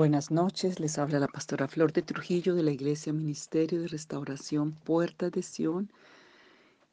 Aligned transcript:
Buenas 0.00 0.30
noches, 0.30 0.80
les 0.80 0.96
habla 0.96 1.20
la 1.20 1.28
pastora 1.28 1.68
Flor 1.68 1.92
de 1.92 2.00
Trujillo 2.00 2.54
de 2.54 2.62
la 2.62 2.70
Iglesia 2.70 3.12
Ministerio 3.12 3.82
de 3.82 3.86
Restauración 3.86 4.72
Puerta 4.72 5.28
de 5.28 5.42
Sion 5.42 5.92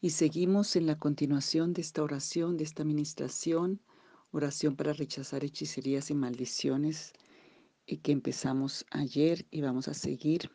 y 0.01 0.09
seguimos 0.09 0.75
en 0.75 0.87
la 0.87 0.97
continuación 0.99 1.71
de 1.71 1.83
esta 1.83 2.03
oración, 2.03 2.57
de 2.57 2.65
esta 2.65 2.83
administración, 2.83 3.79
oración 4.31 4.75
para 4.75 4.91
rechazar 4.91 5.45
hechicerías 5.45 6.11
y 6.11 6.15
maldiciones 6.15 7.13
y 7.85 7.99
que 7.99 8.11
empezamos 8.11 8.85
ayer 8.91 9.45
y 9.51 9.61
vamos 9.61 9.87
a 9.87 9.93
seguir 9.93 10.51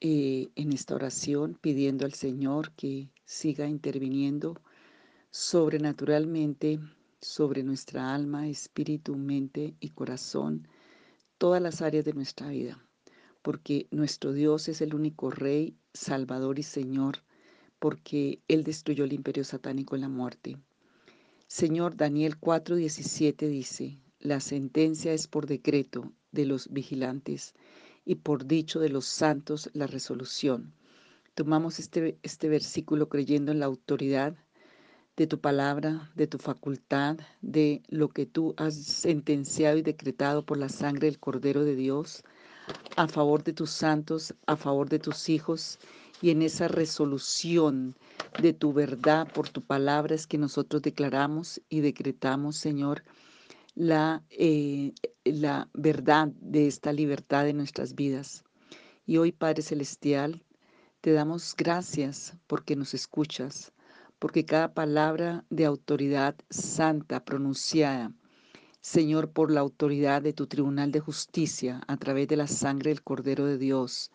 eh, 0.00 0.48
en 0.54 0.72
esta 0.72 0.94
oración 0.94 1.58
pidiendo 1.60 2.06
al 2.06 2.14
Señor 2.14 2.72
que 2.72 3.10
siga 3.26 3.66
interviniendo 3.66 4.58
sobrenaturalmente 5.30 6.80
sobre 7.20 7.62
nuestra 7.62 8.14
alma, 8.14 8.48
espíritu, 8.48 9.16
mente 9.16 9.74
y 9.80 9.90
corazón 9.90 10.66
todas 11.42 11.60
las 11.60 11.82
áreas 11.82 12.04
de 12.04 12.12
nuestra 12.12 12.50
vida, 12.50 12.78
porque 13.42 13.88
nuestro 13.90 14.32
Dios 14.32 14.68
es 14.68 14.80
el 14.80 14.94
único 14.94 15.28
Rey, 15.28 15.74
Salvador 15.92 16.60
y 16.60 16.62
Señor, 16.62 17.24
porque 17.80 18.38
Él 18.46 18.62
destruyó 18.62 19.02
el 19.02 19.12
imperio 19.12 19.42
satánico 19.42 19.96
en 19.96 20.02
la 20.02 20.08
muerte. 20.08 20.56
Señor, 21.48 21.96
Daniel 21.96 22.38
4:17 22.38 23.48
dice, 23.48 23.98
la 24.20 24.38
sentencia 24.38 25.12
es 25.12 25.26
por 25.26 25.46
decreto 25.46 26.12
de 26.30 26.46
los 26.46 26.72
vigilantes 26.72 27.54
y 28.04 28.14
por 28.14 28.46
dicho 28.46 28.78
de 28.78 28.90
los 28.90 29.06
santos 29.06 29.68
la 29.72 29.88
resolución. 29.88 30.72
Tomamos 31.34 31.80
este, 31.80 32.18
este 32.22 32.48
versículo 32.48 33.08
creyendo 33.08 33.50
en 33.50 33.58
la 33.58 33.66
autoridad 33.66 34.36
de 35.16 35.26
tu 35.26 35.40
palabra, 35.40 36.10
de 36.14 36.26
tu 36.26 36.38
facultad, 36.38 37.18
de 37.42 37.82
lo 37.88 38.08
que 38.08 38.26
tú 38.26 38.54
has 38.56 38.74
sentenciado 38.74 39.76
y 39.76 39.82
decretado 39.82 40.44
por 40.44 40.56
la 40.58 40.68
sangre 40.68 41.06
del 41.06 41.18
Cordero 41.18 41.64
de 41.64 41.76
Dios, 41.76 42.22
a 42.96 43.08
favor 43.08 43.42
de 43.44 43.52
tus 43.52 43.70
santos, 43.70 44.34
a 44.46 44.56
favor 44.56 44.88
de 44.88 44.98
tus 44.98 45.28
hijos, 45.28 45.78
y 46.22 46.30
en 46.30 46.42
esa 46.42 46.68
resolución 46.68 47.96
de 48.40 48.52
tu 48.52 48.72
verdad 48.72 49.30
por 49.32 49.48
tu 49.48 49.60
palabra 49.60 50.14
es 50.14 50.26
que 50.26 50.38
nosotros 50.38 50.80
declaramos 50.80 51.60
y 51.68 51.80
decretamos, 51.80 52.56
Señor, 52.56 53.02
la, 53.74 54.22
eh, 54.30 54.92
la 55.24 55.68
verdad 55.74 56.28
de 56.40 56.68
esta 56.68 56.92
libertad 56.92 57.48
en 57.48 57.56
nuestras 57.56 57.94
vidas. 57.94 58.44
Y 59.04 59.16
hoy, 59.16 59.32
Padre 59.32 59.62
Celestial, 59.62 60.44
te 61.00 61.12
damos 61.12 61.54
gracias 61.56 62.36
porque 62.46 62.76
nos 62.76 62.94
escuchas 62.94 63.72
porque 64.22 64.44
cada 64.44 64.72
palabra 64.72 65.44
de 65.50 65.64
autoridad 65.64 66.36
santa 66.48 67.24
pronunciada, 67.24 68.12
Señor, 68.80 69.32
por 69.32 69.50
la 69.50 69.58
autoridad 69.58 70.22
de 70.22 70.32
tu 70.32 70.46
tribunal 70.46 70.92
de 70.92 71.00
justicia 71.00 71.80
a 71.88 71.96
través 71.96 72.28
de 72.28 72.36
la 72.36 72.46
sangre 72.46 72.90
del 72.90 73.02
Cordero 73.02 73.46
de 73.46 73.58
Dios, 73.58 74.12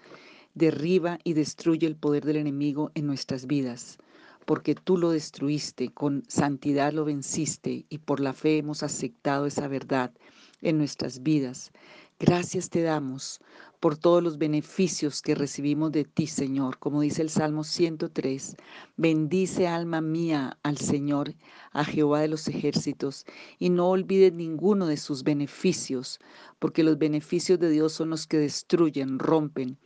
derriba 0.53 1.19
y 1.25 1.33
destruye 1.33 1.85
el 1.87 1.97
poder 1.97 2.23
del 2.23 2.37
enemigo 2.37 2.89
en 2.95 3.05
nuestras 3.05 3.47
vidas, 3.47 3.97
porque 4.45 4.75
tú 4.75 4.95
lo 4.95 5.11
destruiste, 5.11 5.89
con 5.89 6.23
santidad 6.29 6.93
lo 6.93 7.03
venciste 7.03 7.85
y 7.89 7.97
por 7.97 8.21
la 8.21 8.31
fe 8.31 8.59
hemos 8.59 8.83
aceptado 8.83 9.45
esa 9.45 9.67
verdad 9.67 10.13
en 10.61 10.77
nuestras 10.77 11.21
vidas. 11.21 11.73
Gracias 12.17 12.69
te 12.69 12.81
damos 12.81 13.41
por 13.79 13.97
todos 13.97 14.23
los 14.23 14.37
beneficios 14.37 15.21
que 15.21 15.35
recibimos 15.35 15.91
de 15.91 16.03
ti, 16.03 16.27
Señor. 16.27 16.79
Como 16.79 17.01
dice 17.01 17.21
el 17.21 17.29
Salmo 17.29 17.63
103, 17.63 18.55
bendice 18.95 19.67
alma 19.67 20.01
mía 20.01 20.57
al 20.63 20.77
Señor, 20.77 21.35
a 21.71 21.85
Jehová 21.85 22.21
de 22.21 22.27
los 22.27 22.47
ejércitos, 22.47 23.25
y 23.59 23.69
no 23.69 23.89
olvides 23.89 24.33
ninguno 24.33 24.87
de 24.87 24.97
sus 24.97 25.23
beneficios, 25.23 26.19
porque 26.59 26.83
los 26.83 26.97
beneficios 26.97 27.59
de 27.59 27.69
Dios 27.69 27.93
son 27.93 28.09
los 28.09 28.25
que 28.25 28.37
destruyen, 28.37 29.19
rompen 29.19 29.77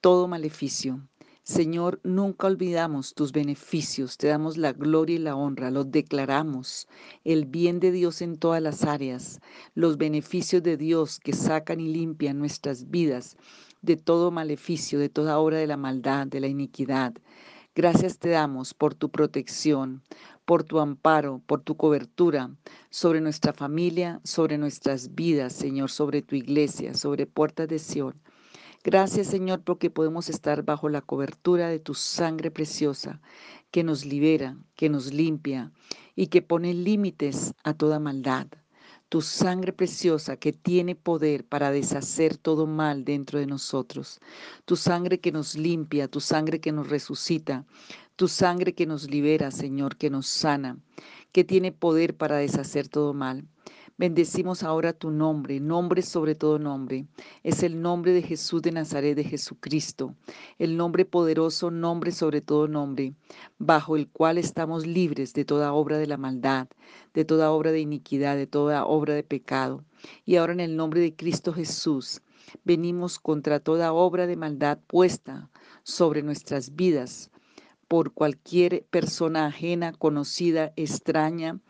todo 0.00 0.28
maleficio. 0.28 1.00
Señor, 1.48 2.00
nunca 2.02 2.48
olvidamos 2.48 3.14
tus 3.14 3.30
beneficios, 3.30 4.16
te 4.16 4.26
damos 4.26 4.56
la 4.56 4.72
gloria 4.72 5.14
y 5.14 5.20
la 5.20 5.36
honra, 5.36 5.70
los 5.70 5.92
declaramos, 5.92 6.88
el 7.22 7.44
bien 7.44 7.78
de 7.78 7.92
Dios 7.92 8.20
en 8.20 8.36
todas 8.36 8.60
las 8.60 8.82
áreas, 8.82 9.40
los 9.76 9.96
beneficios 9.96 10.64
de 10.64 10.76
Dios 10.76 11.20
que 11.20 11.32
sacan 11.32 11.78
y 11.78 11.86
limpian 11.86 12.40
nuestras 12.40 12.90
vidas 12.90 13.36
de 13.80 13.96
todo 13.96 14.32
maleficio, 14.32 14.98
de 14.98 15.08
toda 15.08 15.38
obra 15.38 15.58
de 15.58 15.68
la 15.68 15.76
maldad, 15.76 16.26
de 16.26 16.40
la 16.40 16.48
iniquidad. 16.48 17.14
Gracias 17.76 18.18
te 18.18 18.30
damos 18.30 18.74
por 18.74 18.94
tu 18.94 19.10
protección, 19.10 20.02
por 20.46 20.64
tu 20.64 20.80
amparo, 20.80 21.40
por 21.46 21.60
tu 21.60 21.76
cobertura 21.76 22.50
sobre 22.90 23.20
nuestra 23.20 23.52
familia, 23.52 24.20
sobre 24.24 24.58
nuestras 24.58 25.14
vidas, 25.14 25.52
Señor, 25.52 25.92
sobre 25.92 26.22
tu 26.22 26.34
iglesia, 26.34 26.92
sobre 26.94 27.24
puertas 27.24 27.68
de 27.68 27.78
Sion. 27.78 28.20
Gracias 28.86 29.26
Señor 29.26 29.62
porque 29.64 29.90
podemos 29.90 30.28
estar 30.28 30.62
bajo 30.62 30.88
la 30.88 31.00
cobertura 31.00 31.68
de 31.68 31.80
tu 31.80 31.92
sangre 31.92 32.52
preciosa 32.52 33.20
que 33.72 33.82
nos 33.82 34.04
libera, 34.04 34.56
que 34.76 34.88
nos 34.88 35.12
limpia 35.12 35.72
y 36.14 36.28
que 36.28 36.40
pone 36.40 36.72
límites 36.72 37.52
a 37.64 37.74
toda 37.74 37.98
maldad. 37.98 38.46
Tu 39.08 39.22
sangre 39.22 39.72
preciosa 39.72 40.36
que 40.36 40.52
tiene 40.52 40.94
poder 40.94 41.44
para 41.44 41.72
deshacer 41.72 42.36
todo 42.36 42.68
mal 42.68 43.04
dentro 43.04 43.40
de 43.40 43.46
nosotros. 43.46 44.20
Tu 44.66 44.76
sangre 44.76 45.18
que 45.18 45.32
nos 45.32 45.56
limpia, 45.56 46.06
tu 46.06 46.20
sangre 46.20 46.60
que 46.60 46.70
nos 46.70 46.88
resucita, 46.88 47.64
tu 48.14 48.28
sangre 48.28 48.72
que 48.76 48.86
nos 48.86 49.10
libera, 49.10 49.50
Señor, 49.50 49.96
que 49.96 50.10
nos 50.10 50.28
sana, 50.28 50.78
que 51.32 51.42
tiene 51.42 51.72
poder 51.72 52.16
para 52.16 52.36
deshacer 52.36 52.86
todo 52.86 53.14
mal. 53.14 53.48
Bendecimos 53.98 54.62
ahora 54.62 54.92
tu 54.92 55.10
nombre, 55.10 55.58
nombre 55.58 56.02
sobre 56.02 56.34
todo 56.34 56.58
nombre. 56.58 57.06
Es 57.42 57.62
el 57.62 57.80
nombre 57.80 58.12
de 58.12 58.20
Jesús 58.20 58.60
de 58.60 58.70
Nazaret, 58.70 59.16
de 59.16 59.24
Jesucristo, 59.24 60.14
el 60.58 60.76
nombre 60.76 61.06
poderoso, 61.06 61.70
nombre 61.70 62.12
sobre 62.12 62.42
todo 62.42 62.68
nombre, 62.68 63.14
bajo 63.58 63.96
el 63.96 64.06
cual 64.06 64.36
estamos 64.36 64.86
libres 64.86 65.32
de 65.32 65.46
toda 65.46 65.72
obra 65.72 65.96
de 65.96 66.06
la 66.06 66.18
maldad, 66.18 66.68
de 67.14 67.24
toda 67.24 67.50
obra 67.50 67.72
de 67.72 67.80
iniquidad, 67.80 68.36
de 68.36 68.46
toda 68.46 68.84
obra 68.84 69.14
de 69.14 69.22
pecado. 69.22 69.82
Y 70.26 70.36
ahora 70.36 70.52
en 70.52 70.60
el 70.60 70.76
nombre 70.76 71.00
de 71.00 71.16
Cristo 71.16 71.54
Jesús, 71.54 72.20
venimos 72.64 73.18
contra 73.18 73.60
toda 73.60 73.94
obra 73.94 74.26
de 74.26 74.36
maldad 74.36 74.78
puesta 74.88 75.48
sobre 75.84 76.22
nuestras 76.22 76.76
vidas 76.76 77.30
por 77.88 78.12
cualquier 78.12 78.84
persona 78.90 79.46
ajena, 79.46 79.92
conocida, 79.94 80.74
extraña 80.76 81.60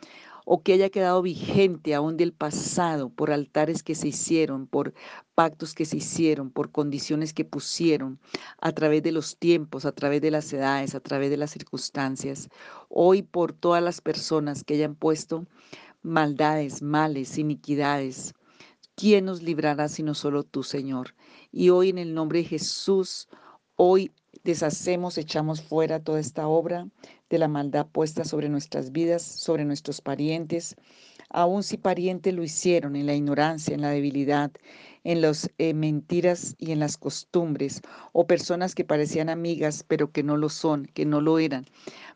o 0.49 0.63
que 0.63 0.75
haya 0.75 0.91
quedado 0.91 1.23
vigente 1.23 1.93
aún 1.93 2.17
del 2.17 2.33
pasado 2.33 3.11
por 3.11 3.33
altares 3.33 3.83
que 3.83 3.97
se 3.97 4.09
hicieron, 4.09 4.69
por 4.69 4.95
pactos 5.35 5.75
que 5.75 5.85
se 5.85 5.97
hicieron, 5.97 6.51
por 6.51 6.71
condiciones 6.71 7.35
que 7.35 7.45
pusieron 7.45 8.21
a 8.61 8.71
través 8.71 9.03
de 9.03 9.11
los 9.11 9.37
tiempos, 9.37 9.85
a 9.85 9.93
través 9.93 10.23
de 10.23 10.31
las 10.31 10.53
edades, 10.53 10.95
a 10.95 11.01
través 11.01 11.31
de 11.31 11.37
las 11.37 11.51
circunstancias. 11.51 12.49
Hoy 12.89 13.23
por 13.23 13.53
todas 13.53 13.83
las 13.83 14.01
personas 14.01 14.63
que 14.63 14.75
hayan 14.75 14.95
puesto 14.95 15.47
maldades, 16.03 16.81
males, 16.81 17.39
iniquidades. 17.39 18.33
¿Quién 18.95 19.25
nos 19.25 19.43
librará 19.43 19.89
sino 19.89 20.15
solo 20.15 20.45
tú, 20.45 20.63
Señor? 20.63 21.17
Y 21.51 21.71
hoy 21.71 21.89
en 21.89 21.99
el 21.99 22.15
nombre 22.15 22.39
de 22.39 22.45
Jesús, 22.45 23.29
hoy 23.75 24.13
deshacemos, 24.47 25.19
echamos 25.19 25.61
fuera 25.61 26.01
toda 26.01 26.21
esta 26.21 26.47
obra 26.47 26.89
de 27.29 27.39
la 27.39 27.49
maldad 27.49 27.87
puesta 27.87 28.25
sobre 28.25 28.49
nuestras 28.49 28.93
vidas, 28.93 29.23
sobre 29.23 29.65
nuestros 29.65 30.01
parientes, 30.01 30.77
aun 31.29 31.65
si 31.65 31.77
parientes 31.77 32.33
lo 32.33 32.45
hicieron 32.45 32.95
en 32.95 33.07
la 33.07 33.15
ignorancia, 33.15 33.75
en 33.75 33.81
la 33.81 33.91
debilidad, 33.91 34.53
en 35.03 35.21
las 35.21 35.51
eh, 35.59 35.75
mentiras 35.75 36.55
y 36.59 36.71
en 36.71 36.79
las 36.79 36.97
costumbres, 36.97 37.83
o 38.13 38.27
personas 38.29 38.77
que 38.77 38.85
parecían 38.85 39.29
amigas 39.29 39.85
pero 39.87 40.13
que 40.13 40.23
no 40.23 40.37
lo 40.37 40.49
son, 40.49 40.87
que 40.87 41.05
no 41.05 41.21
lo 41.21 41.41
eran. 41.41 41.67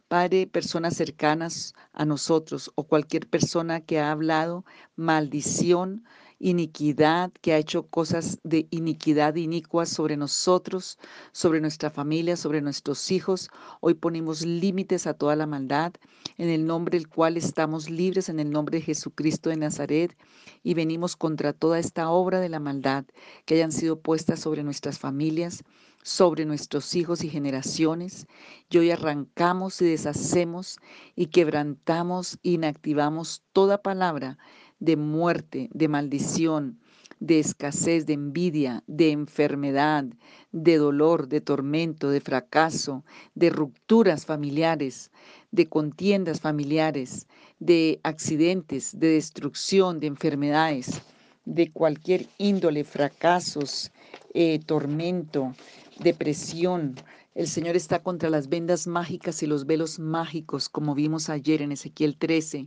Padre, 0.06 0.46
personas 0.46 0.96
cercanas 0.96 1.74
a 1.92 2.04
nosotros 2.04 2.70
o 2.76 2.84
cualquier 2.84 3.28
persona 3.28 3.80
que 3.80 3.98
ha 3.98 4.12
hablado 4.12 4.64
maldición, 4.94 6.04
iniquidad, 6.40 7.30
que 7.42 7.52
ha 7.52 7.58
hecho 7.58 7.86
cosas 7.86 8.40
de 8.42 8.66
iniquidad 8.70 9.36
inicuas 9.36 9.90
sobre 9.90 10.16
nosotros, 10.16 10.98
sobre 11.32 11.60
nuestra 11.60 11.90
familia, 11.90 12.36
sobre 12.36 12.62
nuestros 12.62 13.10
hijos. 13.12 13.50
Hoy 13.80 13.94
ponemos 13.94 14.44
límites 14.44 15.06
a 15.06 15.14
toda 15.14 15.36
la 15.36 15.46
maldad, 15.46 15.92
en 16.38 16.48
el 16.48 16.66
nombre 16.66 16.98
del 16.98 17.08
cual 17.08 17.36
estamos 17.36 17.90
libres, 17.90 18.28
en 18.28 18.40
el 18.40 18.50
nombre 18.50 18.78
de 18.78 18.84
Jesucristo 18.84 19.50
de 19.50 19.58
Nazaret, 19.58 20.16
y 20.62 20.74
venimos 20.74 21.14
contra 21.14 21.52
toda 21.52 21.78
esta 21.78 22.10
obra 22.10 22.40
de 22.40 22.48
la 22.48 22.58
maldad 22.58 23.04
que 23.44 23.54
hayan 23.54 23.70
sido 23.70 24.00
puestas 24.00 24.40
sobre 24.40 24.64
nuestras 24.64 24.98
familias 24.98 25.62
sobre 26.02 26.46
nuestros 26.46 26.94
hijos 26.94 27.22
y 27.22 27.28
generaciones. 27.28 28.26
Y 28.70 28.78
hoy 28.78 28.90
arrancamos 28.90 29.82
y 29.82 29.84
deshacemos 29.84 30.78
y 31.14 31.26
quebrantamos, 31.26 32.38
inactivamos 32.42 33.42
toda 33.52 33.82
palabra 33.82 34.38
de 34.80 34.96
muerte, 34.96 35.70
de 35.72 35.88
maldición, 35.88 36.80
de 37.20 37.38
escasez, 37.38 38.06
de 38.06 38.14
envidia, 38.14 38.82
de 38.86 39.10
enfermedad, 39.10 40.04
de 40.52 40.78
dolor, 40.78 41.28
de 41.28 41.42
tormento, 41.42 42.08
de 42.10 42.20
fracaso, 42.20 43.04
de 43.34 43.50
rupturas 43.50 44.24
familiares, 44.24 45.10
de 45.52 45.68
contiendas 45.68 46.40
familiares, 46.40 47.26
de 47.58 48.00
accidentes, 48.02 48.98
de 48.98 49.08
destrucción, 49.08 50.00
de 50.00 50.06
enfermedades, 50.06 51.02
de 51.44 51.70
cualquier 51.70 52.26
índole, 52.38 52.84
fracasos, 52.84 53.92
eh, 54.32 54.60
tormento, 54.64 55.54
depresión. 55.98 56.94
El 57.34 57.48
Señor 57.48 57.76
está 57.76 58.02
contra 58.02 58.30
las 58.30 58.48
vendas 58.48 58.86
mágicas 58.86 59.42
y 59.42 59.46
los 59.46 59.66
velos 59.66 59.98
mágicos, 59.98 60.68
como 60.68 60.94
vimos 60.94 61.28
ayer 61.28 61.60
en 61.62 61.72
Ezequiel 61.72 62.16
13, 62.16 62.66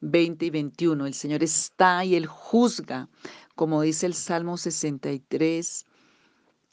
20 0.00 0.46
y 0.46 0.50
21. 0.50 1.06
El 1.06 1.14
Señor 1.14 1.42
está 1.42 2.04
y 2.04 2.14
Él 2.14 2.26
juzga, 2.26 3.08
como 3.54 3.82
dice 3.82 4.06
el 4.06 4.14
Salmo 4.14 4.56
63, 4.56 5.86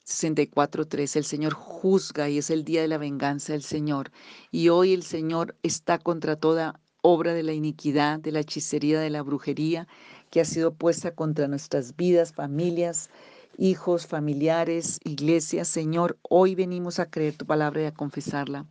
64.3, 0.05 1.15
el 1.15 1.25
Señor 1.25 1.53
juzga 1.53 2.29
y 2.29 2.37
es 2.37 2.49
el 2.49 2.63
día 2.63 2.81
de 2.81 2.87
la 2.87 2.97
venganza 2.97 3.53
del 3.53 3.63
Señor. 3.63 4.11
Y 4.51 4.69
hoy 4.69 4.93
el 4.93 5.03
Señor 5.03 5.55
está 5.63 5.97
contra 5.97 6.35
toda 6.35 6.79
obra 7.01 7.33
de 7.33 7.43
la 7.43 7.53
iniquidad, 7.53 8.19
de 8.19 8.31
la 8.31 8.39
hechicería, 8.41 8.99
de 8.99 9.09
la 9.09 9.21
brujería 9.21 9.87
que 10.29 10.41
ha 10.41 10.45
sido 10.45 10.73
puesta 10.73 11.11
contra 11.11 11.47
nuestras 11.47 11.95
vidas, 11.95 12.33
familias, 12.33 13.09
hijos, 13.57 14.05
familiares, 14.07 14.99
iglesias. 15.03 15.67
Señor, 15.67 16.17
hoy 16.23 16.55
venimos 16.55 16.99
a 16.99 17.09
creer 17.09 17.37
tu 17.37 17.45
palabra 17.45 17.83
y 17.83 17.85
a 17.85 17.93
confesarla. 17.93 18.65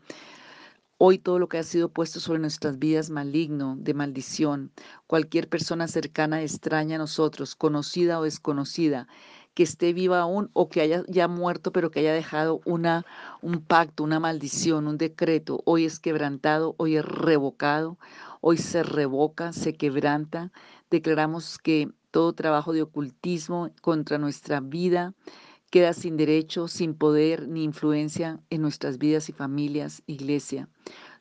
Hoy 1.06 1.18
todo 1.18 1.38
lo 1.38 1.50
que 1.50 1.58
ha 1.58 1.62
sido 1.62 1.90
puesto 1.90 2.18
sobre 2.18 2.38
nuestras 2.38 2.78
vidas 2.78 3.10
maligno, 3.10 3.76
de 3.78 3.92
maldición, 3.92 4.72
cualquier 5.06 5.50
persona 5.50 5.86
cercana, 5.86 6.40
extraña 6.40 6.96
a 6.96 6.98
nosotros, 6.98 7.54
conocida 7.54 8.18
o 8.18 8.22
desconocida, 8.22 9.06
que 9.52 9.64
esté 9.64 9.92
viva 9.92 10.20
aún 10.20 10.48
o 10.54 10.70
que 10.70 10.80
haya 10.80 11.04
ya 11.06 11.28
muerto, 11.28 11.72
pero 11.72 11.90
que 11.90 12.00
haya 12.00 12.14
dejado 12.14 12.62
una, 12.64 13.04
un 13.42 13.60
pacto, 13.60 14.02
una 14.02 14.18
maldición, 14.18 14.88
un 14.88 14.96
decreto, 14.96 15.60
hoy 15.66 15.84
es 15.84 16.00
quebrantado, 16.00 16.74
hoy 16.78 16.96
es 16.96 17.04
revocado, 17.04 17.98
hoy 18.40 18.56
se 18.56 18.82
revoca, 18.82 19.52
se 19.52 19.74
quebranta. 19.74 20.52
Declaramos 20.88 21.58
que 21.58 21.90
todo 22.12 22.32
trabajo 22.32 22.72
de 22.72 22.80
ocultismo 22.80 23.68
contra 23.82 24.16
nuestra 24.16 24.60
vida 24.60 25.12
queda 25.74 25.92
sin 25.92 26.16
derecho, 26.16 26.68
sin 26.68 26.94
poder 26.94 27.48
ni 27.48 27.64
influencia 27.64 28.38
en 28.48 28.62
nuestras 28.62 28.96
vidas 28.96 29.28
y 29.28 29.32
familias, 29.32 30.04
iglesia 30.06 30.68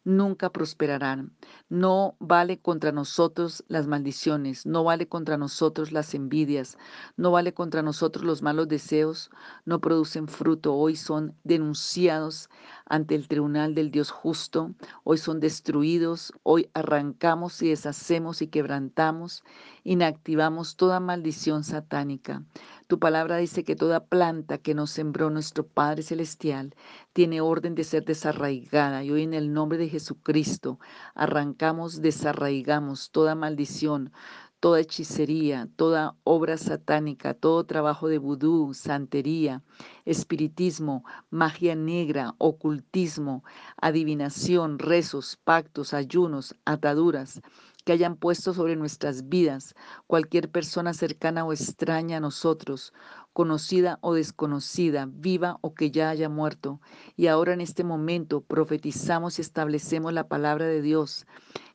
nunca 0.04 0.50
prosperarán. 0.50 1.32
No 1.70 2.16
vale 2.20 2.60
contra 2.60 2.92
nosotros 2.92 3.64
las 3.68 3.88
maldiciones, 3.88 4.66
no 4.66 4.84
vale 4.84 5.08
contra 5.08 5.38
nosotros 5.38 5.92
las 5.92 6.14
envidias, 6.14 6.78
no 7.18 7.32
vale 7.32 7.54
contra 7.54 7.82
nosotros 7.82 8.26
los 8.26 8.42
malos 8.42 8.68
deseos, 8.68 9.32
no 9.66 9.80
producen 9.80 10.28
fruto. 10.28 10.76
Hoy 10.76 10.96
son 10.96 11.36
denunciados 11.44 12.50
ante 12.86 13.16
el 13.16 13.28
tribunal 13.28 13.76
del 13.76 13.92
Dios 13.92 14.12
justo, 14.12 14.74
hoy 15.04 15.18
son 15.18 15.40
destruidos, 15.40 16.34
hoy 16.44 16.70
arrancamos 16.74 17.62
y 17.62 17.70
deshacemos 17.70 18.42
y 18.42 18.48
quebrantamos, 18.48 19.44
inactivamos 19.84 20.76
toda 20.76 21.00
maldición 21.00 21.64
satánica. 21.64 22.44
Tu 22.88 23.00
palabra 23.00 23.38
dice 23.38 23.64
que 23.64 23.76
toda 23.76 24.06
planta 24.06 24.58
que 24.58 24.74
nos 24.74 24.92
sembró 24.92 25.30
nuestro 25.30 25.66
Padre 25.66 26.04
Celestial 26.04 26.76
tiene 27.14 27.40
orden 27.40 27.76
de 27.76 27.84
ser 27.86 28.04
desarraigada 28.04 29.04
y 29.04 29.12
hoy 29.12 29.24
en 29.24 29.34
el 29.34 29.54
nombre 29.54 29.78
de 29.78 29.88
Jesucristo 29.88 30.80
arrancamos, 31.16 32.02
desarraigamos 32.02 33.12
toda 33.12 33.36
maldición, 33.36 34.12
toda 34.60 34.82
hechicería, 34.82 35.70
toda 35.76 36.16
obra 36.24 36.58
satánica, 36.58 37.34
todo 37.34 37.66
trabajo 37.66 38.08
de 38.08 38.18
vudú, 38.18 38.74
santería, 38.74 39.62
espiritismo, 40.06 41.06
magia 41.30 41.76
negra, 41.76 42.36
ocultismo, 42.38 43.44
adivinación, 43.78 44.78
rezos, 44.80 45.38
pactos, 45.44 45.94
ayunos, 45.94 46.56
ataduras 46.66 47.42
que 47.84 47.94
hayan 47.94 48.16
puesto 48.16 48.54
sobre 48.54 48.76
nuestras 48.76 49.30
vidas 49.30 49.76
cualquier 50.08 50.50
persona 50.50 50.94
cercana 50.94 51.46
o 51.46 51.54
extraña 51.54 52.18
a 52.18 52.20
nosotros, 52.20 52.94
conocida 53.34 53.98
o 54.02 54.14
desconocida, 54.14 55.08
viva 55.10 55.58
o 55.62 55.74
que 55.74 55.92
ya 55.92 56.10
haya 56.10 56.30
muerto. 56.30 56.80
Y 57.16 57.28
ahora 57.28 57.54
en 57.54 57.62
este 57.62 57.84
momento 57.84 58.42
profetizamos 58.42 59.38
y 59.38 59.42
establecemos 59.42 60.14
la 60.14 60.28
palabra 60.28 60.66
de 60.66 60.82
Dios, 60.82 61.26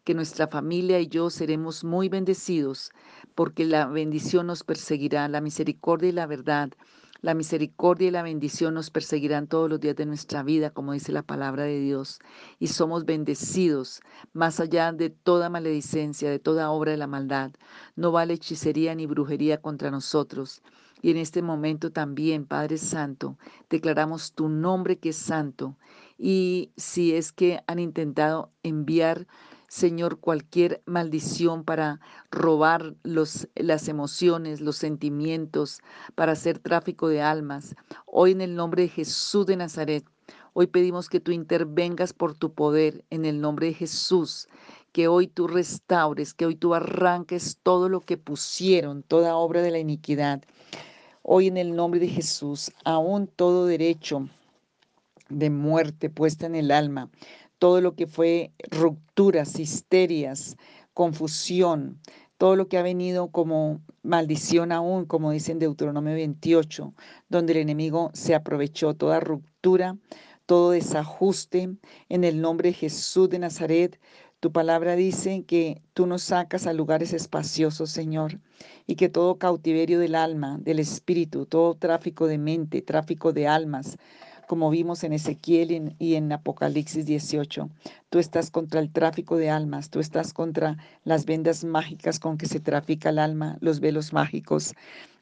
que 0.04 0.14
nuestra 0.14 0.48
familia 0.48 1.00
y 1.00 1.08
yo 1.08 1.28
seremos 1.30 1.84
muy 1.84 2.08
bendecidos, 2.08 2.92
porque 3.34 3.64
la 3.64 3.86
bendición 3.86 4.46
nos 4.46 4.64
perseguirá, 4.64 5.28
la 5.28 5.40
misericordia 5.40 6.08
y 6.08 6.12
la 6.12 6.26
verdad 6.26 6.70
la 7.20 7.34
misericordia 7.34 8.08
y 8.08 8.10
la 8.12 8.22
bendición 8.22 8.74
nos 8.74 8.90
perseguirán 8.90 9.48
todos 9.48 9.68
los 9.68 9.80
días 9.80 9.96
de 9.96 10.06
nuestra 10.06 10.42
vida, 10.42 10.70
como 10.70 10.92
dice 10.92 11.10
la 11.10 11.22
palabra 11.22 11.64
de 11.64 11.80
Dios, 11.80 12.20
y 12.58 12.68
somos 12.68 13.04
bendecidos 13.04 14.00
más 14.32 14.60
allá 14.60 14.92
de 14.92 15.10
toda 15.10 15.50
maledicencia, 15.50 16.30
de 16.30 16.38
toda 16.38 16.70
obra 16.70 16.92
de 16.92 16.98
la 16.98 17.08
maldad. 17.08 17.50
No 17.96 18.12
vale 18.12 18.34
hechicería 18.34 18.94
ni 18.94 19.06
brujería 19.06 19.60
contra 19.60 19.90
nosotros. 19.90 20.62
Y 21.00 21.10
en 21.10 21.16
este 21.16 21.42
momento 21.42 21.92
también, 21.92 22.44
Padre 22.44 22.78
Santo, 22.78 23.36
declaramos 23.68 24.32
tu 24.32 24.48
nombre 24.48 24.98
que 24.98 25.10
es 25.10 25.16
santo. 25.16 25.76
Y 26.18 26.72
si 26.76 27.14
es 27.14 27.32
que 27.32 27.60
han 27.66 27.78
intentado 27.78 28.50
enviar 28.62 29.26
Señor, 29.68 30.18
cualquier 30.18 30.82
maldición 30.86 31.62
para 31.62 32.00
robar 32.30 32.94
los, 33.02 33.48
las 33.54 33.88
emociones, 33.88 34.62
los 34.62 34.76
sentimientos, 34.76 35.80
para 36.14 36.32
hacer 36.32 36.58
tráfico 36.58 37.08
de 37.08 37.20
almas. 37.20 37.76
Hoy 38.06 38.32
en 38.32 38.40
el 38.40 38.54
nombre 38.54 38.82
de 38.82 38.88
Jesús 38.88 39.44
de 39.44 39.58
Nazaret, 39.58 40.06
hoy 40.54 40.68
pedimos 40.68 41.10
que 41.10 41.20
tú 41.20 41.32
intervengas 41.32 42.14
por 42.14 42.34
tu 42.34 42.54
poder 42.54 43.04
en 43.10 43.26
el 43.26 43.42
nombre 43.42 43.66
de 43.66 43.74
Jesús, 43.74 44.48
que 44.92 45.06
hoy 45.06 45.26
tú 45.26 45.46
restaures, 45.46 46.32
que 46.32 46.46
hoy 46.46 46.56
tú 46.56 46.74
arranques 46.74 47.58
todo 47.62 47.90
lo 47.90 48.00
que 48.00 48.16
pusieron, 48.16 49.02
toda 49.02 49.36
obra 49.36 49.60
de 49.60 49.70
la 49.70 49.78
iniquidad. 49.78 50.42
Hoy 51.22 51.46
en 51.46 51.58
el 51.58 51.76
nombre 51.76 52.00
de 52.00 52.08
Jesús, 52.08 52.72
aún 52.86 53.26
todo 53.26 53.66
derecho 53.66 54.30
de 55.28 55.50
muerte 55.50 56.08
puesta 56.08 56.46
en 56.46 56.54
el 56.54 56.70
alma, 56.70 57.10
todo 57.58 57.80
lo 57.80 57.94
que 57.94 58.06
fue 58.06 58.52
rupturas, 58.70 59.58
histerias, 59.58 60.56
confusión, 60.94 62.00
todo 62.38 62.54
lo 62.54 62.68
que 62.68 62.78
ha 62.78 62.82
venido 62.82 63.28
como 63.28 63.80
maldición 64.02 64.72
aún, 64.72 65.04
como 65.04 65.32
dice 65.32 65.52
en 65.52 65.58
Deuteronomio 65.58 66.14
28, 66.14 66.94
donde 67.28 67.52
el 67.52 67.58
enemigo 67.58 68.10
se 68.14 68.34
aprovechó 68.34 68.94
toda 68.94 69.20
ruptura, 69.20 69.96
todo 70.46 70.70
desajuste, 70.70 71.76
en 72.08 72.24
el 72.24 72.40
nombre 72.40 72.70
de 72.70 72.74
Jesús 72.74 73.28
de 73.28 73.40
Nazaret. 73.40 74.00
Tu 74.40 74.52
palabra 74.52 74.94
dice 74.94 75.44
que 75.44 75.82
tú 75.94 76.06
nos 76.06 76.22
sacas 76.22 76.66
a 76.68 76.72
lugares 76.72 77.12
espaciosos, 77.12 77.90
Señor, 77.90 78.40
y 78.86 78.94
que 78.94 79.08
todo 79.08 79.36
cautiverio 79.36 79.98
del 79.98 80.14
alma, 80.14 80.58
del 80.60 80.78
espíritu, 80.78 81.44
todo 81.44 81.74
tráfico 81.74 82.28
de 82.28 82.38
mente, 82.38 82.82
tráfico 82.82 83.32
de 83.32 83.48
almas, 83.48 83.98
como 84.48 84.70
vimos 84.70 85.04
en 85.04 85.12
Ezequiel 85.12 85.94
y 85.98 86.14
en, 86.14 86.32
Apocalipsis 86.32 87.04
18. 87.04 87.70
Tú 88.08 88.18
estás 88.18 88.50
contra 88.50 88.80
el 88.80 88.90
tráfico 88.90 89.36
de 89.36 89.50
almas, 89.50 89.90
tú 89.90 90.00
estás 90.00 90.32
contra 90.32 90.78
las 91.04 91.26
vendas 91.26 91.64
mágicas 91.64 92.18
con 92.18 92.38
que 92.38 92.46
se 92.46 92.58
trafica 92.58 93.10
el 93.10 93.18
alma, 93.18 93.58
los 93.60 93.78
velos 93.78 94.12
mágicos 94.12 94.74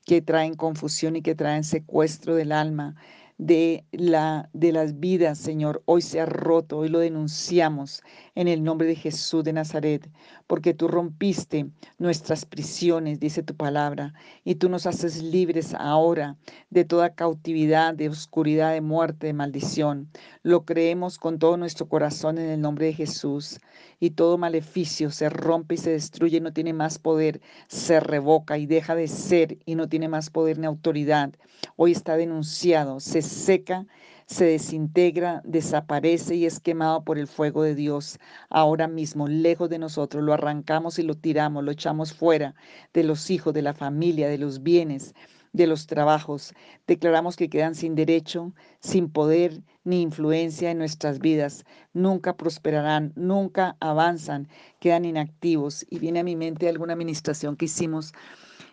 que 0.05 0.23
traen 0.23 0.55
confusión 0.55 1.17
y 1.17 1.23
que 1.23 1.35
traen 1.35 1.65
secuestro 1.65 2.37
del 2.37 2.53
alma 2.53 2.95
de, 3.39 3.85
la, 3.93 4.49
de 4.53 4.73
las 4.73 4.99
vidas, 4.99 5.39
Señor, 5.39 5.83
hoy 5.85 6.03
se 6.03 6.21
ha 6.21 6.27
roto, 6.27 6.79
hoy 6.79 6.89
lo 6.89 7.01
denunciamos 7.01 8.03
en 8.35 8.49
el 8.49 8.63
nombre 8.63 8.87
de 8.87 8.95
Jesús 8.95 9.45
de 9.45 9.53
Nazaret, 9.53 10.09
porque 10.47 10.75
tú 10.75 10.89
rompiste 10.89 11.67
nuestras 11.99 12.45
prisiones, 12.45 13.21
dice 13.21 13.43
tu 13.43 13.55
palabra, 13.55 14.15
y 14.45 14.57
tú 14.57 14.69
nos 14.69 14.87
haces 14.87 15.23
libres 15.23 15.75
ahora 15.75 16.37
de 16.71 16.85
toda 16.85 17.15
cautividad, 17.15 17.95
de 17.95 18.09
oscuridad, 18.09 18.73
de 18.73 18.81
muerte, 18.81 19.27
de 19.27 19.33
maldición. 19.33 20.09
Lo 20.43 20.65
creemos 20.65 21.19
con 21.19 21.39
todo 21.39 21.57
nuestro 21.57 21.89
corazón 21.89 22.39
en 22.39 22.49
el 22.49 22.61
nombre 22.61 22.87
de 22.87 22.93
Jesús, 22.95 23.59
y 23.99 24.11
todo 24.11 24.39
maleficio 24.39 25.11
se 25.11 25.29
rompe 25.29 25.75
y 25.75 25.79
se 25.79 25.91
destruye, 25.91 26.41
no 26.41 26.53
tiene 26.53 26.73
más 26.73 26.99
poder, 26.99 27.41
se 27.69 28.01
revoca 28.01 28.59
y 28.59 28.67
deja 28.67 28.95
de 28.95 29.09
ser 29.09 29.59
y 29.65 29.75
no 29.75 29.89
tiene 29.89 30.09
más 30.09 30.31
poder 30.31 30.59
ni 30.59 30.67
autoridad. 30.67 31.33
Hoy 31.77 31.93
está 31.93 32.17
denunciado, 32.17 33.01
se 33.01 33.23
seca, 33.23 33.87
se 34.27 34.45
desintegra, 34.45 35.41
desaparece 35.45 36.35
y 36.35 36.47
es 36.47 36.61
quemado 36.61 37.05
por 37.05 37.19
el 37.19 37.29
fuego 37.29 37.63
de 37.63 37.75
Dios. 37.75 38.19
Ahora 38.51 38.89
mismo, 38.89 39.29
lejos 39.29 39.71
de 39.71 39.79
nosotros, 39.79 40.23
lo 40.23 40.35
arrancamos 40.35 40.99
y 40.99 41.05
lo 41.05 41.15
tiramos, 41.15 41.65
lo 41.65 41.71
echamos 41.71 42.13
fuera 42.13 42.55
de 42.93 43.05
los 43.05 43.31
hijos, 43.31 43.55
de 43.55 43.63
la 43.63 43.73
familia, 43.73 44.29
de 44.29 44.39
los 44.39 44.63
bienes, 44.63 45.15
de 45.53 45.69
los 45.69 45.87
trabajos. 45.87 46.55
Declaramos 46.87 47.37
que 47.37 47.49
quedan 47.49 47.75
sin 47.77 47.95
derecho, 47.95 48.53
sin 48.81 49.09
poder 49.11 49.63
ni 49.85 50.03
influencia 50.03 50.73
en 50.73 50.79
nuestras 50.79 51.21
vidas. 51.21 51.65
Nunca 51.93 52.37
prosperarán, 52.37 53.13
nunca 53.15 53.77
avanzan, 53.81 54.49
quedan 54.81 55.05
inactivos. 55.05 55.87
Y 55.89 56.01
viene 56.01 56.21
a 56.21 56.25
mi 56.25 56.35
mente 56.35 56.69
alguna 56.69 56.95
administración 56.95 57.57
que 57.57 57.67
hicimos 57.67 58.13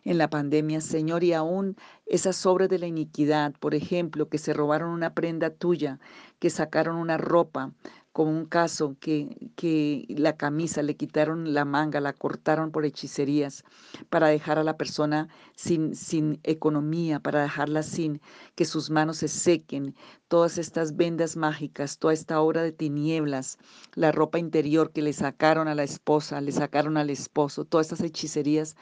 en 0.04 0.18
la 0.18 0.30
pandemia, 0.30 0.82
Señor, 0.82 1.24
y 1.24 1.34
aún 1.34 1.78
esas 2.06 2.46
obras 2.46 2.70
de 2.70 2.80
la 2.80 2.88
iniquidad, 2.88 3.54
por 3.60 3.76
ejemplo, 3.76 4.28
que 4.30 4.38
se 4.38 4.54
robaron 4.54 4.90
una 4.90 5.14
prenda 5.14 5.50
tuya, 5.50 6.00
que 6.40 6.50
sacaron 6.50 6.98
una 6.98 7.18
ropa 7.18 7.72
como 8.14 8.30
un 8.30 8.46
caso 8.46 8.96
que, 9.00 9.52
que 9.56 10.06
la 10.08 10.38
camisa 10.38 10.84
le 10.84 10.96
quitaron 10.96 11.54
la 11.56 11.66
manga, 11.66 12.00
la 12.00 12.14
cortaron 12.14 12.72
por 12.72 12.86
hechicerías 12.86 13.64
para 14.10 14.28
dejar 14.28 14.60
a 14.60 14.64
la 14.64 14.78
persona 14.78 15.30
sin, 15.56 15.96
sin 15.96 16.40
economía, 16.44 17.20
para 17.20 17.42
dejarla 17.42 17.82
sin 17.82 18.22
que 18.54 18.66
sus 18.66 18.92
manos 18.92 19.18
se 19.18 19.28
sequen, 19.28 19.96
todas 20.28 20.60
estas 20.60 20.96
vendas 20.96 21.36
mágicas, 21.36 21.98
toda 21.98 22.14
esta 22.14 22.40
obra 22.40 22.62
de 22.62 22.72
tinieblas, 22.72 23.58
la 23.96 24.12
ropa 24.12 24.38
interior 24.38 24.92
que 24.92 25.02
le 25.02 25.14
sacaron 25.14 25.68
a 25.68 25.74
la 25.76 25.84
esposa, 25.84 26.40
le 26.40 26.52
sacaron 26.52 26.98
al 26.98 27.10
esposo, 27.10 27.66
todas 27.66 27.88
estas 27.88 28.06
hechicerías 28.06 28.76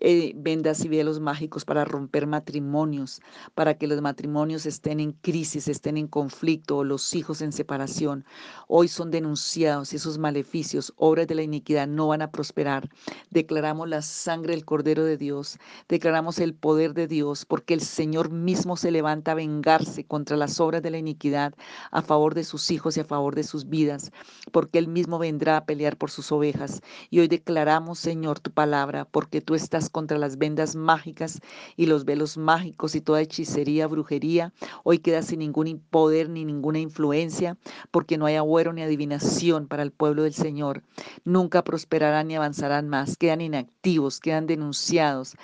eh, 0.00 0.32
vendas 0.36 0.84
y 0.84 0.88
velos 0.88 1.20
mágicos 1.20 1.64
para 1.64 1.84
romper 1.84 2.26
matrimonios, 2.26 3.20
para 3.54 3.78
que 3.78 3.86
los 3.86 4.00
matrimonios 4.00 4.66
estén 4.66 5.00
en 5.00 5.12
crisis, 5.12 5.68
estén 5.68 5.96
en 5.96 6.08
conflicto, 6.08 6.78
o 6.78 6.84
los 6.84 7.14
hijos 7.14 7.40
en 7.42 7.52
separación. 7.52 8.24
Hoy 8.68 8.88
son 8.88 9.10
denunciados 9.10 9.92
y 9.92 9.96
esos 9.96 10.18
maleficios, 10.18 10.92
obras 10.96 11.26
de 11.26 11.36
la 11.36 11.42
iniquidad, 11.42 11.86
no 11.86 12.08
van 12.08 12.22
a 12.22 12.30
prosperar. 12.30 12.88
Declaramos 13.30 13.88
la 13.88 14.02
sangre 14.02 14.54
del 14.54 14.64
Cordero 14.64 15.04
de 15.04 15.16
Dios, 15.16 15.58
declaramos 15.88 16.38
el 16.38 16.54
poder 16.54 16.94
de 16.94 17.06
Dios, 17.06 17.44
porque 17.44 17.74
el 17.74 17.80
Señor 17.80 18.30
mismo 18.30 18.76
se 18.76 18.90
levanta 18.90 19.32
a 19.32 19.36
vengarse 19.36 20.04
contra 20.04 20.36
las 20.36 20.60
obras 20.60 20.82
de 20.82 20.90
la 20.90 20.98
iniquidad 20.98 21.54
a 21.90 22.02
favor 22.02 22.34
de 22.34 22.44
sus 22.44 22.70
hijos 22.70 22.96
y 22.96 23.00
a 23.00 23.04
favor 23.04 23.34
de 23.34 23.44
sus 23.44 23.68
vidas, 23.68 24.12
porque 24.52 24.78
Él 24.78 24.88
mismo 24.88 25.18
vendrá 25.18 25.56
a 25.56 25.64
pelear 25.64 25.96
por 25.96 26.10
sus 26.10 26.32
ovejas. 26.32 26.80
Y 27.10 27.20
hoy 27.20 27.28
declaramos, 27.28 27.98
Señor, 27.98 28.40
tu 28.40 28.50
palabra, 28.50 29.04
porque 29.04 29.40
tú 29.40 29.54
estás 29.54 29.83
contra 29.90 30.18
las 30.18 30.38
vendas 30.38 30.76
mágicas 30.76 31.40
y 31.76 31.86
los 31.86 32.04
velos 32.04 32.36
mágicos 32.36 32.94
y 32.94 33.00
toda 33.00 33.20
hechicería, 33.20 33.86
brujería. 33.86 34.52
Hoy 34.82 34.98
queda 34.98 35.22
sin 35.22 35.40
ningún 35.40 35.82
poder 35.90 36.28
ni 36.28 36.44
ninguna 36.44 36.78
influencia, 36.78 37.56
porque 37.90 38.18
no 38.18 38.26
hay 38.26 38.36
agüero 38.36 38.72
ni 38.72 38.82
adivinación 38.82 39.66
para 39.66 39.82
el 39.82 39.90
pueblo 39.90 40.22
del 40.22 40.34
Señor. 40.34 40.82
Nunca 41.24 41.64
prosperarán 41.64 42.28
ni 42.28 42.36
avanzarán 42.36 42.88
más. 42.88 43.16
Quedan 43.16 43.40
inactivos, 43.40 44.20
quedan 44.20 44.46
denunciados. 44.46 45.36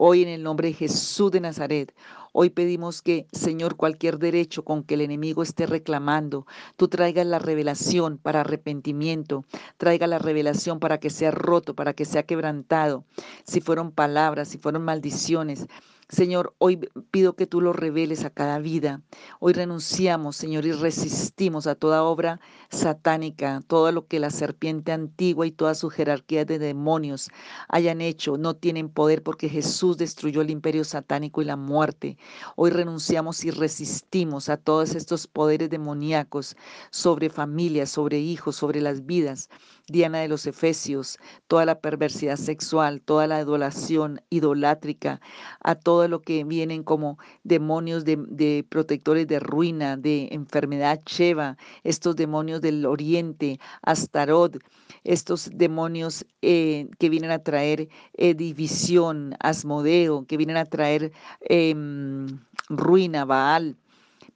Hoy 0.00 0.22
en 0.22 0.28
el 0.28 0.44
nombre 0.44 0.68
de 0.68 0.74
Jesús 0.74 1.32
de 1.32 1.40
Nazaret, 1.40 1.92
Hoy 2.32 2.50
pedimos 2.50 3.02
que, 3.02 3.26
Señor, 3.32 3.76
cualquier 3.76 4.18
derecho 4.18 4.64
con 4.64 4.82
que 4.82 4.94
el 4.94 5.00
enemigo 5.00 5.42
esté 5.42 5.66
reclamando, 5.66 6.46
tú 6.76 6.88
traigas 6.88 7.26
la 7.26 7.38
revelación 7.38 8.18
para 8.18 8.40
arrepentimiento, 8.40 9.44
traiga 9.76 10.06
la 10.06 10.18
revelación 10.18 10.78
para 10.78 10.98
que 10.98 11.10
sea 11.10 11.30
roto, 11.30 11.74
para 11.74 11.94
que 11.94 12.04
sea 12.04 12.24
quebrantado. 12.24 13.04
Si 13.44 13.60
fueron 13.60 13.92
palabras, 13.92 14.48
si 14.48 14.58
fueron 14.58 14.84
maldiciones, 14.84 15.66
Señor, 16.10 16.54
hoy 16.56 16.78
pido 17.10 17.36
que 17.36 17.46
tú 17.46 17.60
lo 17.60 17.74
reveles 17.74 18.24
a 18.24 18.30
cada 18.30 18.58
vida. 18.60 19.02
Hoy 19.40 19.52
renunciamos, 19.52 20.36
Señor, 20.36 20.64
y 20.64 20.72
resistimos 20.72 21.66
a 21.66 21.74
toda 21.74 22.02
obra 22.02 22.40
satánica, 22.70 23.62
todo 23.66 23.92
lo 23.92 24.06
que 24.06 24.18
la 24.18 24.30
serpiente 24.30 24.92
antigua 24.92 25.46
y 25.46 25.50
toda 25.50 25.74
su 25.74 25.90
jerarquía 25.90 26.46
de 26.46 26.58
demonios 26.58 27.28
hayan 27.68 28.00
hecho. 28.00 28.38
No 28.38 28.56
tienen 28.56 28.88
poder 28.88 29.22
porque 29.22 29.50
Jesús 29.50 29.98
destruyó 29.98 30.40
el 30.40 30.48
imperio 30.48 30.82
satánico 30.84 31.42
y 31.42 31.44
la 31.44 31.56
muerte. 31.56 32.16
Hoy 32.56 32.70
renunciamos 32.70 33.44
y 33.44 33.50
resistimos 33.50 34.48
a 34.48 34.56
todos 34.56 34.94
estos 34.94 35.26
poderes 35.26 35.68
demoníacos 35.68 36.56
sobre 36.90 37.28
familias, 37.28 37.90
sobre 37.90 38.18
hijos, 38.18 38.56
sobre 38.56 38.80
las 38.80 39.04
vidas. 39.04 39.50
Diana 39.88 40.18
de 40.18 40.28
los 40.28 40.46
Efesios, 40.46 41.18
toda 41.46 41.64
la 41.64 41.80
perversidad 41.80 42.36
sexual, 42.36 43.00
toda 43.00 43.26
la 43.26 43.38
adoración 43.38 44.20
idolátrica, 44.28 45.20
a 45.62 45.74
todo 45.74 46.08
lo 46.08 46.20
que 46.20 46.44
vienen 46.44 46.82
como 46.82 47.18
demonios 47.42 48.04
de, 48.04 48.66
protectores 48.68 49.26
de 49.26 49.40
ruina, 49.40 49.96
de 49.96 50.28
enfermedad 50.30 51.00
Sheva, 51.06 51.56
estos 51.84 52.16
demonios 52.16 52.60
del 52.60 52.84
oriente, 52.84 53.58
Astarot, 53.82 54.58
estos 55.04 55.50
demonios 55.54 56.26
eh, 56.42 56.88
que 56.98 57.08
vienen 57.08 57.30
a 57.30 57.38
traer 57.38 57.88
eh, 58.14 58.34
división, 58.34 59.34
Asmodeo, 59.40 60.26
que 60.26 60.36
vienen 60.36 60.58
a 60.58 60.66
traer 60.66 61.12
em, 61.40 62.26
ruina, 62.68 63.24
Baal. 63.24 63.76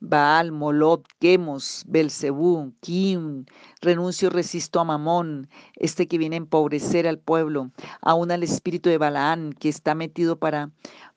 Baal, 0.04 0.50
Molot, 0.50 1.06
Quemos, 1.20 1.84
Belcebú, 1.86 2.72
Kim, 2.80 3.46
renuncio, 3.80 4.30
resisto 4.30 4.80
a 4.80 4.84
Mamón, 4.84 5.48
este 5.76 6.08
que 6.08 6.18
viene 6.18 6.34
a 6.34 6.38
empobrecer 6.38 7.06
al 7.06 7.20
pueblo, 7.20 7.70
aún 8.00 8.32
al 8.32 8.42
espíritu 8.42 8.90
de 8.90 8.98
Balaán, 8.98 9.52
que 9.52 9.68
está 9.68 9.94
metido 9.94 10.40
para 10.40 10.70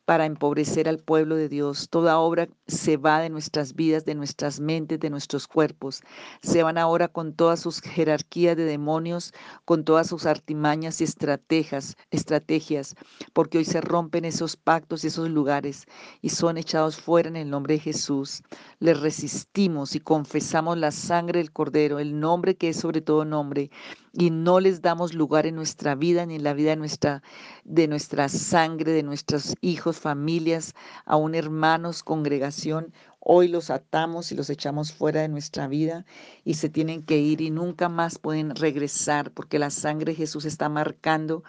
para 0.05 0.25
empobrecer 0.25 0.87
al 0.87 0.99
pueblo 0.99 1.35
de 1.35 1.49
Dios. 1.49 1.89
Toda 1.89 2.19
obra 2.19 2.47
se 2.67 2.97
va 2.97 3.19
de 3.19 3.29
nuestras 3.29 3.73
vidas, 3.73 4.05
de 4.05 4.15
nuestras 4.15 4.59
mentes, 4.59 4.99
de 4.99 5.09
nuestros 5.09 5.47
cuerpos. 5.47 6.01
Se 6.41 6.63
van 6.63 6.77
ahora 6.77 7.07
con 7.07 7.33
todas 7.33 7.59
sus 7.59 7.81
jerarquías 7.81 8.55
de 8.55 8.65
demonios, 8.65 9.33
con 9.65 9.83
todas 9.83 10.07
sus 10.07 10.25
artimañas 10.25 11.01
y 11.01 11.05
estrategias, 11.05 11.95
estrategias, 12.11 12.95
porque 13.33 13.57
hoy 13.57 13.65
se 13.65 13.81
rompen 13.81 14.25
esos 14.25 14.55
pactos 14.55 15.03
y 15.03 15.07
esos 15.07 15.29
lugares 15.29 15.85
y 16.21 16.29
son 16.29 16.57
echados 16.57 16.97
fuera 16.97 17.29
en 17.29 17.35
el 17.35 17.49
nombre 17.49 17.75
de 17.75 17.79
Jesús. 17.79 18.43
Les 18.79 18.99
resistimos 18.99 19.95
y 19.95 19.99
confesamos 19.99 20.77
la 20.77 20.91
sangre 20.91 21.39
del 21.39 21.51
Cordero, 21.51 21.99
el 21.99 22.19
nombre 22.19 22.55
que 22.55 22.69
es 22.69 22.77
sobre 22.77 23.01
todo 23.01 23.25
nombre 23.25 23.71
y 24.17 24.29
no 24.29 24.59
les 24.59 24.81
damos 24.81 25.13
lugar 25.13 25.45
en 25.45 25.55
nuestra 25.55 25.95
vida 25.95 26.25
ni 26.25 26.35
en 26.35 26.43
la 26.43 26.53
vida 26.53 26.71
de 26.71 26.75
nuestra, 26.77 27.23
de 27.65 27.87
nuestra 27.87 28.29
sangre, 28.29 28.91
de 28.93 29.03
nuestros 29.03 29.55
hijos, 29.61 29.94
familias, 29.99 30.73
aún 31.05 31.35
hermanos, 31.35 32.03
congregación. 32.03 32.93
Hoy 33.19 33.47
los 33.47 33.69
atamos 33.69 34.31
y 34.31 34.35
los 34.35 34.49
echamos 34.49 34.93
fuera 34.93 35.21
de 35.21 35.29
nuestra 35.29 35.67
vida 35.67 36.05
y 36.43 36.55
se 36.55 36.69
tienen 36.69 37.03
que 37.03 37.17
ir 37.17 37.41
y 37.41 37.49
nunca 37.49 37.89
más 37.89 38.19
pueden 38.19 38.55
regresar 38.55 39.31
porque 39.31 39.59
la 39.59 39.71
sangre 39.71 40.11
de 40.11 40.17
Jesús 40.17 40.45
está 40.45 40.69
marcando 40.69 41.43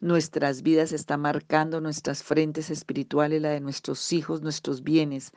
nuestras 0.00 0.62
vidas, 0.62 0.92
está 0.92 1.16
marcando 1.16 1.80
nuestras 1.80 2.22
frentes 2.22 2.70
espirituales, 2.70 3.40
la 3.40 3.50
de 3.50 3.60
nuestros 3.60 4.12
hijos, 4.12 4.42
nuestros 4.42 4.82
bienes. 4.82 5.32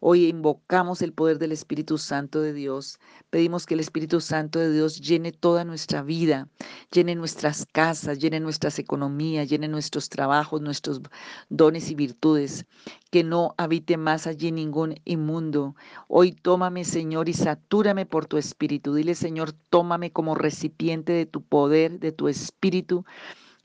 Hoy 0.00 0.26
invocamos 0.26 1.02
el 1.02 1.12
poder 1.12 1.38
del 1.38 1.50
Espíritu 1.50 1.98
Santo 1.98 2.40
de 2.40 2.52
Dios. 2.52 3.00
Pedimos 3.30 3.66
que 3.66 3.74
el 3.74 3.80
Espíritu 3.80 4.20
Santo 4.20 4.60
de 4.60 4.72
Dios 4.72 5.00
llene 5.00 5.32
toda 5.32 5.64
nuestra 5.64 6.02
vida, 6.02 6.48
llene 6.92 7.16
nuestras 7.16 7.66
casas, 7.66 8.20
llene 8.20 8.38
nuestras 8.38 8.78
economías, 8.78 9.48
llene 9.48 9.66
nuestros 9.66 10.08
trabajos, 10.08 10.60
nuestros 10.62 11.00
dones 11.48 11.90
y 11.90 11.96
virtudes. 11.96 12.64
Que 13.10 13.24
no 13.24 13.54
habite 13.58 13.96
más 13.96 14.26
allí 14.26 14.52
ningún 14.52 14.94
inmundo. 15.04 15.74
Hoy 16.06 16.32
tómame, 16.32 16.84
Señor, 16.84 17.28
y 17.28 17.34
satúrame 17.34 18.06
por 18.06 18.26
tu 18.26 18.36
Espíritu. 18.36 18.94
Dile, 18.94 19.16
Señor, 19.16 19.52
tómame 19.52 20.12
como 20.12 20.36
recipiente 20.36 21.12
de 21.12 21.26
tu 21.26 21.42
poder, 21.42 21.98
de 21.98 22.12
tu 22.12 22.28
Espíritu 22.28 23.04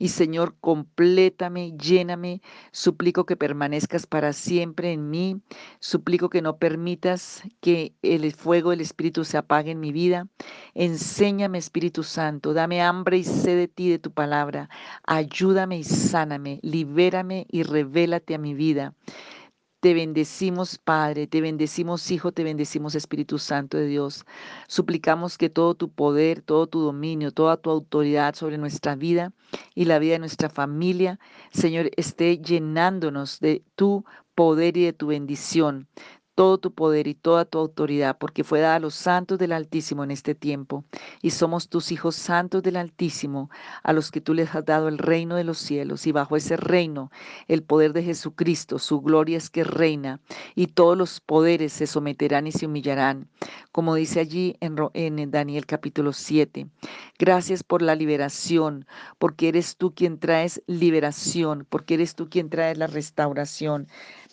y 0.04 0.08
Señor, 0.08 0.54
complétame, 0.60 1.72
lléname. 1.78 2.42
Suplico 2.72 3.24
que 3.24 3.38
permanezcas 3.38 4.06
para 4.06 4.34
siempre 4.34 4.92
en 4.92 5.08
mí. 5.08 5.40
Suplico 5.80 6.28
que 6.28 6.42
no 6.42 6.58
permitas 6.58 7.42
que 7.62 7.94
el 8.02 8.30
fuego 8.34 8.68
del 8.68 8.82
Espíritu 8.82 9.24
se 9.24 9.38
apague 9.38 9.70
en 9.70 9.80
mi 9.80 9.92
vida. 9.92 10.28
Enséñame, 10.74 11.56
Espíritu 11.56 12.02
Santo. 12.02 12.52
Dame 12.52 12.82
hambre 12.82 13.16
y 13.16 13.24
sed 13.24 13.56
de 13.56 13.66
ti, 13.66 13.88
de 13.88 13.98
tu 13.98 14.10
palabra. 14.10 14.68
Ayúdame 15.04 15.78
y 15.78 15.84
sáname. 15.84 16.60
Libérame 16.62 17.46
y 17.50 17.62
revélate 17.62 18.34
a 18.34 18.38
mi 18.38 18.52
vida. 18.52 18.92
Te 19.84 19.92
bendecimos, 19.92 20.78
Padre, 20.78 21.26
te 21.26 21.42
bendecimos, 21.42 22.10
Hijo, 22.10 22.32
te 22.32 22.42
bendecimos, 22.42 22.94
Espíritu 22.94 23.38
Santo 23.38 23.76
de 23.76 23.84
Dios. 23.84 24.24
Suplicamos 24.66 25.36
que 25.36 25.50
todo 25.50 25.74
tu 25.74 25.90
poder, 25.90 26.40
todo 26.40 26.66
tu 26.66 26.80
dominio, 26.80 27.32
toda 27.32 27.58
tu 27.58 27.68
autoridad 27.68 28.34
sobre 28.34 28.56
nuestra 28.56 28.96
vida 28.96 29.34
y 29.74 29.84
la 29.84 29.98
vida 29.98 30.14
de 30.14 30.20
nuestra 30.20 30.48
familia, 30.48 31.20
Señor, 31.50 31.90
esté 31.98 32.38
llenándonos 32.38 33.40
de 33.40 33.62
tu 33.74 34.06
poder 34.34 34.78
y 34.78 34.84
de 34.84 34.94
tu 34.94 35.08
bendición 35.08 35.86
todo 36.34 36.58
tu 36.58 36.72
poder 36.72 37.06
y 37.06 37.14
toda 37.14 37.44
tu 37.44 37.58
autoridad, 37.58 38.18
porque 38.18 38.44
fue 38.44 38.60
dada 38.60 38.76
a 38.76 38.80
los 38.80 38.94
santos 38.94 39.38
del 39.38 39.52
Altísimo 39.52 40.04
en 40.04 40.10
este 40.10 40.34
tiempo, 40.34 40.84
y 41.22 41.30
somos 41.30 41.68
tus 41.68 41.92
hijos 41.92 42.16
santos 42.16 42.62
del 42.62 42.76
Altísimo, 42.76 43.50
a 43.82 43.92
los 43.92 44.10
que 44.10 44.20
tú 44.20 44.34
les 44.34 44.54
has 44.54 44.64
dado 44.64 44.88
el 44.88 44.98
reino 44.98 45.36
de 45.36 45.44
los 45.44 45.58
cielos, 45.58 46.06
y 46.06 46.12
bajo 46.12 46.36
ese 46.36 46.56
reino 46.56 47.10
el 47.46 47.62
poder 47.62 47.92
de 47.92 48.02
Jesucristo, 48.02 48.78
su 48.78 49.00
gloria 49.00 49.38
es 49.38 49.50
que 49.50 49.64
reina, 49.64 50.20
y 50.54 50.68
todos 50.68 50.96
los 50.96 51.20
poderes 51.20 51.72
se 51.72 51.86
someterán 51.86 52.46
y 52.46 52.52
se 52.52 52.66
humillarán, 52.66 53.28
como 53.70 53.94
dice 53.94 54.20
allí 54.20 54.56
en, 54.60 54.76
en 54.94 55.30
Daniel 55.30 55.66
capítulo 55.66 56.12
7. 56.12 56.66
Gracias 57.18 57.62
por 57.62 57.80
la 57.80 57.94
liberación, 57.94 58.86
porque 59.18 59.48
eres 59.48 59.76
tú 59.76 59.94
quien 59.94 60.18
traes 60.18 60.62
liberación, 60.66 61.66
porque 61.68 61.94
eres 61.94 62.14
tú 62.14 62.28
quien 62.28 62.50
traes 62.50 62.76
la 62.76 62.86
restauración, 62.86 63.86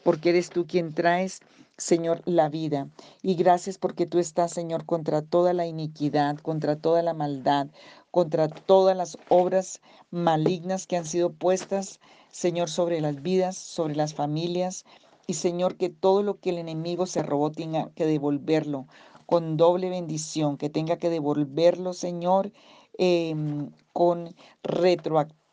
porque 0.03 0.29
eres 0.29 0.49
tú 0.49 0.65
quien 0.65 0.93
traes 0.93 1.41
Señor, 1.81 2.21
la 2.25 2.47
vida. 2.47 2.89
Y 3.23 3.33
gracias 3.33 3.79
porque 3.79 4.05
tú 4.05 4.19
estás, 4.19 4.51
Señor, 4.51 4.85
contra 4.85 5.23
toda 5.23 5.51
la 5.51 5.65
iniquidad, 5.65 6.37
contra 6.37 6.75
toda 6.75 7.01
la 7.01 7.15
maldad, 7.15 7.69
contra 8.11 8.47
todas 8.49 8.95
las 8.95 9.17
obras 9.29 9.81
malignas 10.11 10.85
que 10.85 10.97
han 10.97 11.05
sido 11.05 11.33
puestas, 11.33 11.99
Señor, 12.29 12.69
sobre 12.69 13.01
las 13.01 13.23
vidas, 13.23 13.57
sobre 13.57 13.95
las 13.95 14.13
familias. 14.13 14.85
Y 15.25 15.33
Señor, 15.33 15.75
que 15.75 15.89
todo 15.89 16.21
lo 16.21 16.39
que 16.39 16.51
el 16.51 16.59
enemigo 16.59 17.07
se 17.07 17.23
robó 17.23 17.51
tenga 17.51 17.89
que 17.95 18.05
devolverlo 18.05 18.85
con 19.25 19.57
doble 19.57 19.89
bendición, 19.89 20.57
que 20.57 20.69
tenga 20.69 20.97
que 20.97 21.09
devolverlo, 21.09 21.93
Señor, 21.93 22.51
em, 22.99 23.71
con 23.91 24.35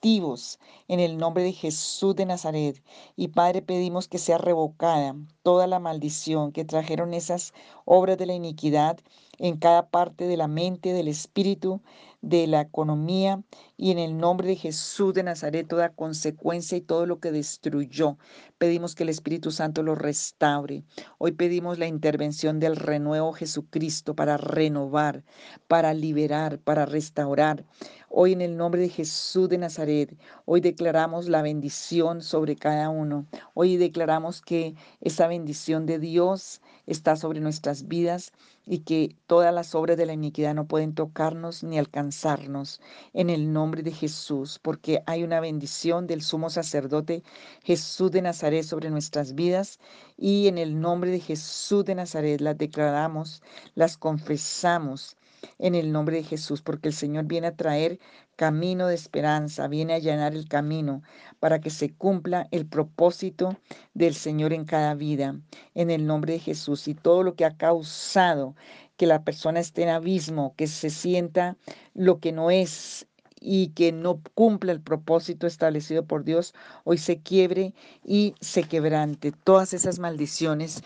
en 0.00 1.00
el 1.00 1.18
nombre 1.18 1.42
de 1.42 1.52
Jesús 1.52 2.14
de 2.14 2.24
Nazaret. 2.24 2.80
Y 3.16 3.28
Padre, 3.28 3.62
pedimos 3.62 4.06
que 4.06 4.18
sea 4.18 4.38
revocada 4.38 5.16
toda 5.42 5.66
la 5.66 5.80
maldición 5.80 6.52
que 6.52 6.64
trajeron 6.64 7.14
esas 7.14 7.52
obras 7.84 8.16
de 8.16 8.26
la 8.26 8.34
iniquidad 8.34 8.98
en 9.38 9.56
cada 9.56 9.88
parte 9.88 10.26
de 10.26 10.36
la 10.36 10.46
mente, 10.46 10.92
del 10.92 11.08
espíritu, 11.08 11.80
de 12.20 12.46
la 12.46 12.62
economía 12.62 13.42
y 13.76 13.92
en 13.92 13.98
el 13.98 14.18
nombre 14.18 14.48
de 14.48 14.56
Jesús 14.56 15.14
de 15.14 15.22
Nazaret 15.22 15.68
toda 15.68 15.94
consecuencia 15.94 16.76
y 16.76 16.80
todo 16.80 17.06
lo 17.06 17.20
que 17.20 17.30
destruyó. 17.30 18.18
Pedimos 18.58 18.94
que 18.94 19.04
el 19.04 19.08
Espíritu 19.08 19.52
Santo 19.52 19.82
lo 19.84 19.94
restaure. 19.94 20.82
Hoy 21.18 21.32
pedimos 21.32 21.78
la 21.78 21.86
intervención 21.86 22.58
del 22.58 22.74
renuevo 22.76 23.32
Jesucristo 23.32 24.14
para 24.16 24.36
renovar, 24.36 25.24
para 25.68 25.94
liberar, 25.94 26.58
para 26.58 26.86
restaurar. 26.86 27.64
Hoy 28.10 28.32
en 28.32 28.40
el 28.40 28.56
nombre 28.56 28.80
de 28.80 28.88
Jesús 28.88 29.50
de 29.50 29.58
Nazaret, 29.58 30.16
hoy 30.46 30.62
declaramos 30.62 31.28
la 31.28 31.42
bendición 31.42 32.22
sobre 32.22 32.56
cada 32.56 32.88
uno. 32.88 33.26
Hoy 33.52 33.76
declaramos 33.76 34.40
que 34.40 34.74
esa 35.02 35.26
bendición 35.26 35.84
de 35.84 35.98
Dios 35.98 36.62
está 36.86 37.16
sobre 37.16 37.40
nuestras 37.40 37.86
vidas 37.86 38.32
y 38.64 38.78
que 38.78 39.14
todas 39.26 39.52
las 39.52 39.74
obras 39.74 39.98
de 39.98 40.06
la 40.06 40.14
iniquidad 40.14 40.54
no 40.54 40.66
pueden 40.66 40.94
tocarnos 40.94 41.62
ni 41.62 41.78
alcanzarnos 41.78 42.80
en 43.12 43.28
el 43.28 43.52
nombre 43.52 43.82
de 43.82 43.92
Jesús, 43.92 44.58
porque 44.58 45.02
hay 45.04 45.22
una 45.22 45.40
bendición 45.40 46.06
del 46.06 46.22
sumo 46.22 46.48
sacerdote 46.48 47.22
Jesús 47.62 48.10
de 48.10 48.22
Nazaret 48.22 48.64
sobre 48.64 48.88
nuestras 48.88 49.34
vidas 49.34 49.80
y 50.16 50.48
en 50.48 50.56
el 50.56 50.80
nombre 50.80 51.10
de 51.10 51.20
Jesús 51.20 51.84
de 51.84 51.94
Nazaret 51.94 52.40
las 52.40 52.56
declaramos, 52.56 53.42
las 53.74 53.98
confesamos 53.98 55.17
en 55.58 55.74
el 55.74 55.92
nombre 55.92 56.16
de 56.16 56.24
Jesús, 56.24 56.62
porque 56.62 56.88
el 56.88 56.94
Señor 56.94 57.24
viene 57.24 57.48
a 57.48 57.56
traer 57.56 57.98
camino 58.36 58.86
de 58.86 58.94
esperanza, 58.94 59.66
viene 59.68 59.92
a 59.92 59.96
allanar 59.96 60.34
el 60.34 60.48
camino 60.48 61.02
para 61.40 61.60
que 61.60 61.70
se 61.70 61.92
cumpla 61.92 62.46
el 62.50 62.66
propósito 62.66 63.58
del 63.94 64.14
Señor 64.14 64.52
en 64.52 64.64
cada 64.64 64.94
vida, 64.94 65.36
en 65.74 65.90
el 65.90 66.06
nombre 66.06 66.34
de 66.34 66.38
Jesús. 66.38 66.86
Y 66.88 66.94
todo 66.94 67.22
lo 67.22 67.34
que 67.34 67.44
ha 67.44 67.56
causado 67.56 68.54
que 68.96 69.06
la 69.06 69.24
persona 69.24 69.60
esté 69.60 69.82
en 69.84 69.90
abismo, 69.90 70.54
que 70.56 70.66
se 70.66 70.90
sienta 70.90 71.56
lo 71.94 72.20
que 72.20 72.32
no 72.32 72.50
es 72.50 73.06
y 73.40 73.68
que 73.68 73.92
no 73.92 74.20
cumpla 74.34 74.72
el 74.72 74.80
propósito 74.80 75.46
establecido 75.46 76.04
por 76.04 76.24
Dios, 76.24 76.54
hoy 76.84 76.98
se 76.98 77.20
quiebre 77.20 77.74
y 78.04 78.34
se 78.40 78.64
quebrante. 78.64 79.32
Todas 79.32 79.72
esas 79.74 79.98
maldiciones 79.98 80.82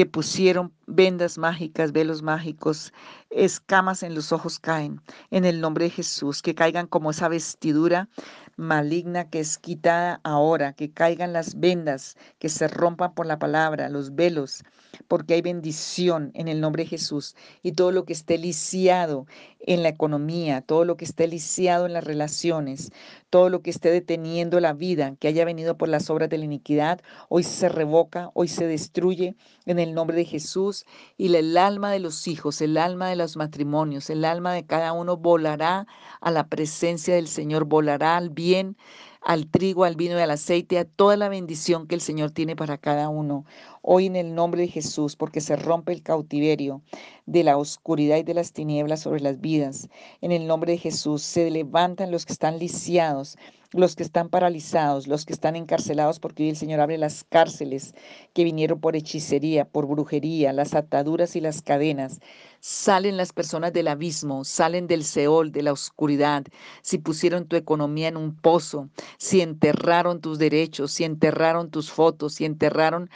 que 0.00 0.06
pusieron 0.06 0.72
vendas 0.86 1.36
mágicas, 1.36 1.92
velos 1.92 2.22
mágicos, 2.22 2.90
escamas 3.28 4.02
en 4.02 4.14
los 4.14 4.32
ojos 4.32 4.58
caen 4.58 5.02
en 5.30 5.44
el 5.44 5.60
nombre 5.60 5.84
de 5.84 5.90
Jesús, 5.90 6.40
que 6.40 6.54
caigan 6.54 6.86
como 6.86 7.10
esa 7.10 7.28
vestidura 7.28 8.08
maligna 8.56 9.28
que 9.28 9.40
es 9.40 9.58
quitada 9.58 10.18
ahora, 10.24 10.72
que 10.72 10.90
caigan 10.90 11.34
las 11.34 11.60
vendas, 11.60 12.16
que 12.38 12.48
se 12.48 12.66
rompan 12.66 13.12
por 13.12 13.26
la 13.26 13.38
palabra, 13.38 13.90
los 13.90 14.14
velos, 14.14 14.64
porque 15.06 15.34
hay 15.34 15.42
bendición 15.42 16.30
en 16.32 16.48
el 16.48 16.62
nombre 16.62 16.84
de 16.84 16.88
Jesús. 16.88 17.36
Y 17.62 17.72
todo 17.72 17.92
lo 17.92 18.06
que 18.06 18.14
esté 18.14 18.38
lisiado 18.38 19.26
en 19.60 19.82
la 19.82 19.90
economía, 19.90 20.62
todo 20.62 20.86
lo 20.86 20.96
que 20.96 21.04
esté 21.04 21.26
lisiado 21.28 21.84
en 21.84 21.92
las 21.92 22.04
relaciones, 22.04 22.90
todo 23.30 23.48
lo 23.48 23.62
que 23.62 23.70
esté 23.70 23.90
deteniendo 23.90 24.60
la 24.60 24.72
vida, 24.72 25.14
que 25.18 25.28
haya 25.28 25.44
venido 25.44 25.78
por 25.78 25.88
las 25.88 26.10
obras 26.10 26.28
de 26.28 26.38
la 26.38 26.44
iniquidad, 26.44 27.00
hoy 27.28 27.44
se 27.44 27.68
revoca, 27.68 28.30
hoy 28.34 28.48
se 28.48 28.66
destruye 28.66 29.36
en 29.66 29.78
el 29.78 29.94
nombre 29.94 30.16
de 30.16 30.24
Jesús. 30.24 30.84
Y 31.16 31.34
el 31.34 31.56
alma 31.56 31.92
de 31.92 32.00
los 32.00 32.26
hijos, 32.26 32.60
el 32.60 32.76
alma 32.76 33.08
de 33.08 33.16
los 33.16 33.36
matrimonios, 33.36 34.10
el 34.10 34.24
alma 34.24 34.52
de 34.52 34.66
cada 34.66 34.92
uno 34.92 35.16
volará 35.16 35.86
a 36.20 36.30
la 36.30 36.48
presencia 36.48 37.14
del 37.14 37.28
Señor, 37.28 37.64
volará 37.64 38.16
al 38.16 38.30
bien 38.30 38.76
al 39.20 39.46
trigo, 39.48 39.84
al 39.84 39.96
vino 39.96 40.18
y 40.18 40.22
al 40.22 40.30
aceite, 40.30 40.78
a 40.78 40.84
toda 40.84 41.16
la 41.16 41.28
bendición 41.28 41.86
que 41.86 41.94
el 41.94 42.00
Señor 42.00 42.30
tiene 42.30 42.56
para 42.56 42.78
cada 42.78 43.08
uno. 43.08 43.44
Hoy 43.82 44.06
en 44.06 44.16
el 44.16 44.34
nombre 44.34 44.62
de 44.62 44.68
Jesús, 44.68 45.16
porque 45.16 45.40
se 45.40 45.56
rompe 45.56 45.92
el 45.92 46.02
cautiverio 46.02 46.82
de 47.26 47.44
la 47.44 47.56
oscuridad 47.56 48.16
y 48.16 48.22
de 48.22 48.34
las 48.34 48.52
tinieblas 48.52 49.00
sobre 49.00 49.20
las 49.20 49.40
vidas. 49.40 49.88
En 50.20 50.32
el 50.32 50.46
nombre 50.46 50.72
de 50.72 50.78
Jesús 50.78 51.22
se 51.22 51.50
levantan 51.50 52.10
los 52.10 52.26
que 52.26 52.32
están 52.32 52.58
lisiados 52.58 53.36
los 53.72 53.94
que 53.94 54.02
están 54.02 54.28
paralizados, 54.30 55.06
los 55.06 55.24
que 55.24 55.32
están 55.32 55.54
encarcelados, 55.54 56.18
porque 56.18 56.42
hoy 56.42 56.50
el 56.50 56.56
Señor 56.56 56.80
abre 56.80 56.98
las 56.98 57.24
cárceles 57.24 57.94
que 58.32 58.44
vinieron 58.44 58.80
por 58.80 58.96
hechicería, 58.96 59.64
por 59.64 59.86
brujería, 59.86 60.52
las 60.52 60.74
ataduras 60.74 61.36
y 61.36 61.40
las 61.40 61.62
cadenas. 61.62 62.20
Salen 62.60 63.16
las 63.16 63.32
personas 63.32 63.72
del 63.72 63.88
abismo, 63.88 64.44
salen 64.44 64.86
del 64.86 65.04
Seol, 65.04 65.50
de 65.50 65.62
la 65.62 65.72
oscuridad. 65.72 66.44
Si 66.82 66.98
pusieron 66.98 67.46
tu 67.46 67.56
economía 67.56 68.08
en 68.08 68.18
un 68.18 68.36
pozo, 68.36 68.90
si 69.18 69.40
enterraron 69.40 70.20
tus 70.20 70.38
derechos, 70.38 70.92
si 70.92 71.04
enterraron 71.04 71.70
tus 71.70 71.90
fotos, 71.90 72.34
si 72.34 72.44
enterraron 72.44 73.08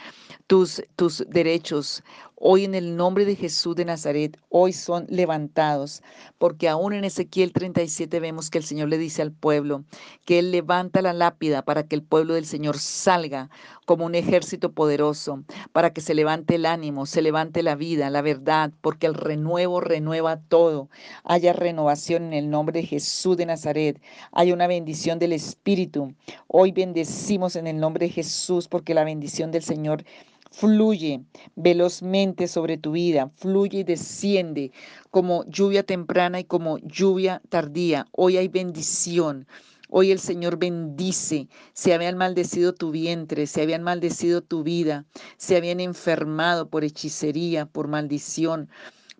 tus, 0.47 0.83
tus 0.95 1.23
derechos, 1.29 2.03
Hoy 2.37 2.65
en 2.65 2.75
el 2.75 2.97
nombre 2.97 3.23
de 3.23 3.37
Jesús 3.37 3.77
de 3.77 3.85
Nazaret, 3.85 4.37
hoy 4.49 4.73
son 4.73 5.05
levantados, 5.07 6.03
porque 6.37 6.67
aún 6.67 6.91
en 6.91 7.05
Ezequiel 7.05 7.53
37 7.53 8.19
vemos 8.19 8.49
que 8.49 8.57
el 8.57 8.65
Señor 8.65 8.89
le 8.89 8.97
dice 8.97 9.21
al 9.21 9.31
pueblo 9.31 9.85
que 10.25 10.39
Él 10.39 10.51
levanta 10.51 11.01
la 11.01 11.13
lápida 11.13 11.63
para 11.63 11.87
que 11.87 11.95
el 11.95 12.03
pueblo 12.03 12.33
del 12.33 12.45
Señor 12.45 12.77
salga 12.77 13.49
como 13.85 14.05
un 14.05 14.15
ejército 14.15 14.73
poderoso, 14.73 15.45
para 15.71 15.93
que 15.93 16.01
se 16.01 16.13
levante 16.13 16.55
el 16.55 16.65
ánimo, 16.65 17.05
se 17.05 17.21
levante 17.21 17.63
la 17.63 17.75
vida, 17.75 18.09
la 18.09 18.21
verdad, 18.21 18.73
porque 18.81 19.07
el 19.07 19.13
renuevo 19.35 19.81
renueva 19.81 20.39
todo. 20.39 20.89
Haya 21.25 21.51
renovación 21.51 22.23
en 22.23 22.33
el 22.33 22.49
nombre 22.49 22.79
de 22.79 22.87
Jesús 22.87 23.35
de 23.35 23.45
Nazaret, 23.45 24.01
hay 24.31 24.53
una 24.53 24.65
bendición 24.65 25.19
del 25.19 25.33
Espíritu. 25.33 26.13
Hoy 26.47 26.71
bendecimos 26.71 27.57
en 27.57 27.67
el 27.67 27.77
nombre 27.77 28.05
de 28.05 28.13
Jesús 28.13 28.69
porque 28.69 28.93
la 28.93 29.03
bendición 29.03 29.51
del 29.51 29.61
Señor 29.61 30.05
fluye 30.51 31.21
velozmente 31.57 32.47
sobre 32.47 32.77
tu 32.77 32.93
vida, 32.93 33.29
fluye 33.35 33.79
y 33.79 33.83
desciende 33.83 34.71
como 35.11 35.43
lluvia 35.49 35.83
temprana 35.83 36.39
y 36.39 36.45
como 36.45 36.77
lluvia 36.77 37.41
tardía. 37.49 38.07
Hoy 38.13 38.37
hay 38.37 38.47
bendición. 38.47 39.47
Hoy 39.89 40.11
el 40.11 40.19
Señor 40.19 40.57
bendice. 40.57 41.47
Se 41.73 41.93
habían 41.93 42.17
maldecido 42.17 42.73
tu 42.73 42.91
vientre, 42.91 43.47
se 43.47 43.61
habían 43.61 43.83
maldecido 43.83 44.41
tu 44.41 44.63
vida, 44.63 45.05
se 45.37 45.57
habían 45.57 45.79
enfermado 45.79 46.69
por 46.69 46.83
hechicería, 46.83 47.65
por 47.65 47.87
maldición, 47.87 48.69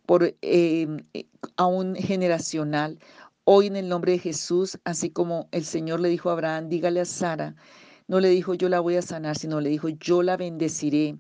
por 0.05 0.35
em, 0.41 0.97
eh, 1.13 1.25
aún 1.57 1.95
generacional. 1.95 2.99
Hoy 3.43 3.67
en 3.67 3.75
el 3.75 3.89
nombre 3.89 4.13
de 4.13 4.19
Jesús, 4.19 4.79
así 4.85 5.09
como 5.09 5.47
el 5.51 5.65
Señor 5.65 5.99
le 5.99 6.09
dijo 6.09 6.29
a 6.29 6.33
Abraham, 6.33 6.69
dígale 6.69 7.01
a 7.01 7.05
Sara 7.05 7.55
no 8.07 8.19
le 8.19 8.29
dijo 8.29 8.53
yo 8.53 8.69
la 8.69 8.79
voy 8.79 8.97
a 8.97 9.01
sanar, 9.01 9.37
sino 9.37 9.59
le 9.59 9.69
dijo 9.69 9.89
yo 9.89 10.21
la 10.23 10.37
bendeciré. 10.37 11.17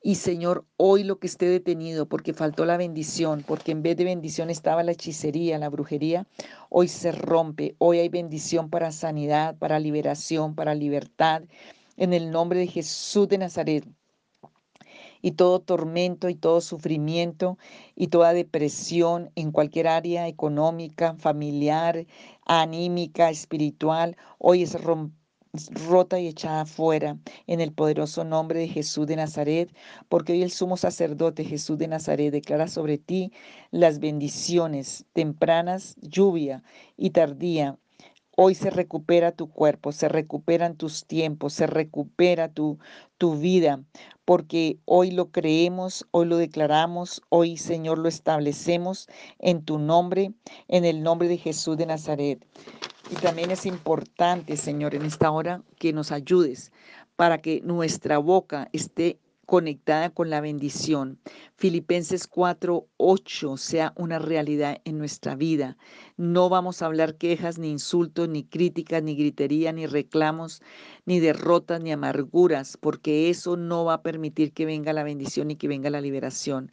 Y 0.00 0.14
Señor, 0.14 0.64
hoy 0.76 1.02
lo 1.02 1.18
que 1.18 1.26
esté 1.26 1.46
detenido 1.46 2.06
porque 2.06 2.32
faltó 2.32 2.64
la 2.64 2.76
bendición, 2.76 3.44
porque 3.46 3.72
en 3.72 3.82
vez 3.82 3.96
de 3.96 4.04
bendición 4.04 4.48
estaba 4.48 4.82
la 4.84 4.92
hechicería, 4.92 5.58
la 5.58 5.70
brujería, 5.70 6.26
hoy 6.70 6.88
se 6.88 7.12
rompe. 7.12 7.74
Hoy 7.78 7.98
hay 7.98 8.08
bendición 8.08 8.70
para 8.70 8.92
sanidad, 8.92 9.56
para 9.58 9.80
liberación, 9.80 10.54
para 10.54 10.74
libertad. 10.74 11.42
En 11.96 12.12
el 12.12 12.30
nombre 12.30 12.60
de 12.60 12.68
Jesús 12.68 13.28
de 13.28 13.38
Nazaret. 13.38 13.84
Y 15.22 15.32
todo 15.32 15.60
tormento 15.60 16.28
y 16.28 16.34
todo 16.34 16.60
sufrimiento 16.60 17.58
y 17.96 18.08
toda 18.08 18.32
depresión 18.32 19.30
en 19.34 19.52
cualquier 19.52 19.88
área 19.88 20.28
económica, 20.28 21.14
familiar, 21.18 22.06
anímica, 22.46 23.30
espiritual, 23.30 24.16
hoy 24.38 24.62
es 24.62 24.76
rota 25.70 26.18
y 26.20 26.26
echada 26.28 26.66
fuera 26.66 27.18
en 27.46 27.60
el 27.60 27.72
poderoso 27.72 28.24
nombre 28.24 28.60
de 28.60 28.68
Jesús 28.68 29.06
de 29.06 29.16
Nazaret, 29.16 29.74
porque 30.08 30.32
hoy 30.32 30.42
el 30.42 30.50
sumo 30.50 30.76
sacerdote 30.76 31.44
Jesús 31.44 31.78
de 31.78 31.88
Nazaret 31.88 32.32
declara 32.32 32.68
sobre 32.68 32.98
ti 32.98 33.32
las 33.70 33.98
bendiciones 33.98 35.06
tempranas, 35.12 35.96
lluvia 36.00 36.62
y 36.96 37.10
tardía. 37.10 37.78
Hoy 38.40 38.54
se 38.54 38.70
recupera 38.70 39.32
tu 39.32 39.50
cuerpo, 39.50 39.90
se 39.90 40.08
recuperan 40.08 40.76
tus 40.76 41.04
tiempos, 41.06 41.54
se 41.54 41.66
recupera 41.66 42.48
tu, 42.48 42.78
tu 43.18 43.36
vida, 43.36 43.82
porque 44.24 44.78
hoy 44.84 45.10
lo 45.10 45.32
creemos, 45.32 46.06
hoy 46.12 46.26
lo 46.26 46.36
declaramos, 46.36 47.20
hoy 47.30 47.56
Señor 47.56 47.98
lo 47.98 48.08
establecemos 48.08 49.08
en 49.40 49.64
tu 49.64 49.80
nombre, 49.80 50.34
en 50.68 50.84
el 50.84 51.02
nombre 51.02 51.26
de 51.26 51.36
Jesús 51.36 51.76
de 51.78 51.86
Nazaret. 51.86 52.46
Y 53.10 53.16
también 53.16 53.50
es 53.50 53.66
importante, 53.66 54.56
Señor, 54.56 54.94
en 54.94 55.02
esta 55.02 55.32
hora 55.32 55.64
que 55.76 55.92
nos 55.92 56.12
ayudes 56.12 56.70
para 57.16 57.38
que 57.38 57.60
nuestra 57.62 58.18
boca 58.18 58.68
esté 58.72 59.18
conectada 59.48 60.10
con 60.10 60.28
la 60.28 60.42
bendición. 60.42 61.18
Filipenses 61.56 62.26
4, 62.26 62.86
8 62.98 63.56
sea 63.56 63.94
una 63.96 64.18
realidad 64.18 64.82
en 64.84 64.98
nuestra 64.98 65.36
vida. 65.36 65.78
No 66.18 66.50
vamos 66.50 66.82
a 66.82 66.86
hablar 66.86 67.14
quejas, 67.14 67.58
ni 67.58 67.70
insultos, 67.70 68.28
ni 68.28 68.44
críticas, 68.44 69.02
ni 69.02 69.16
gritería, 69.16 69.72
ni 69.72 69.86
reclamos, 69.86 70.60
ni 71.06 71.18
derrotas, 71.18 71.80
ni 71.80 71.92
amarguras, 71.92 72.76
porque 72.76 73.30
eso 73.30 73.56
no 73.56 73.86
va 73.86 73.94
a 73.94 74.02
permitir 74.02 74.52
que 74.52 74.66
venga 74.66 74.92
la 74.92 75.02
bendición 75.02 75.50
y 75.50 75.56
que 75.56 75.66
venga 75.66 75.88
la 75.88 76.02
liberación. 76.02 76.70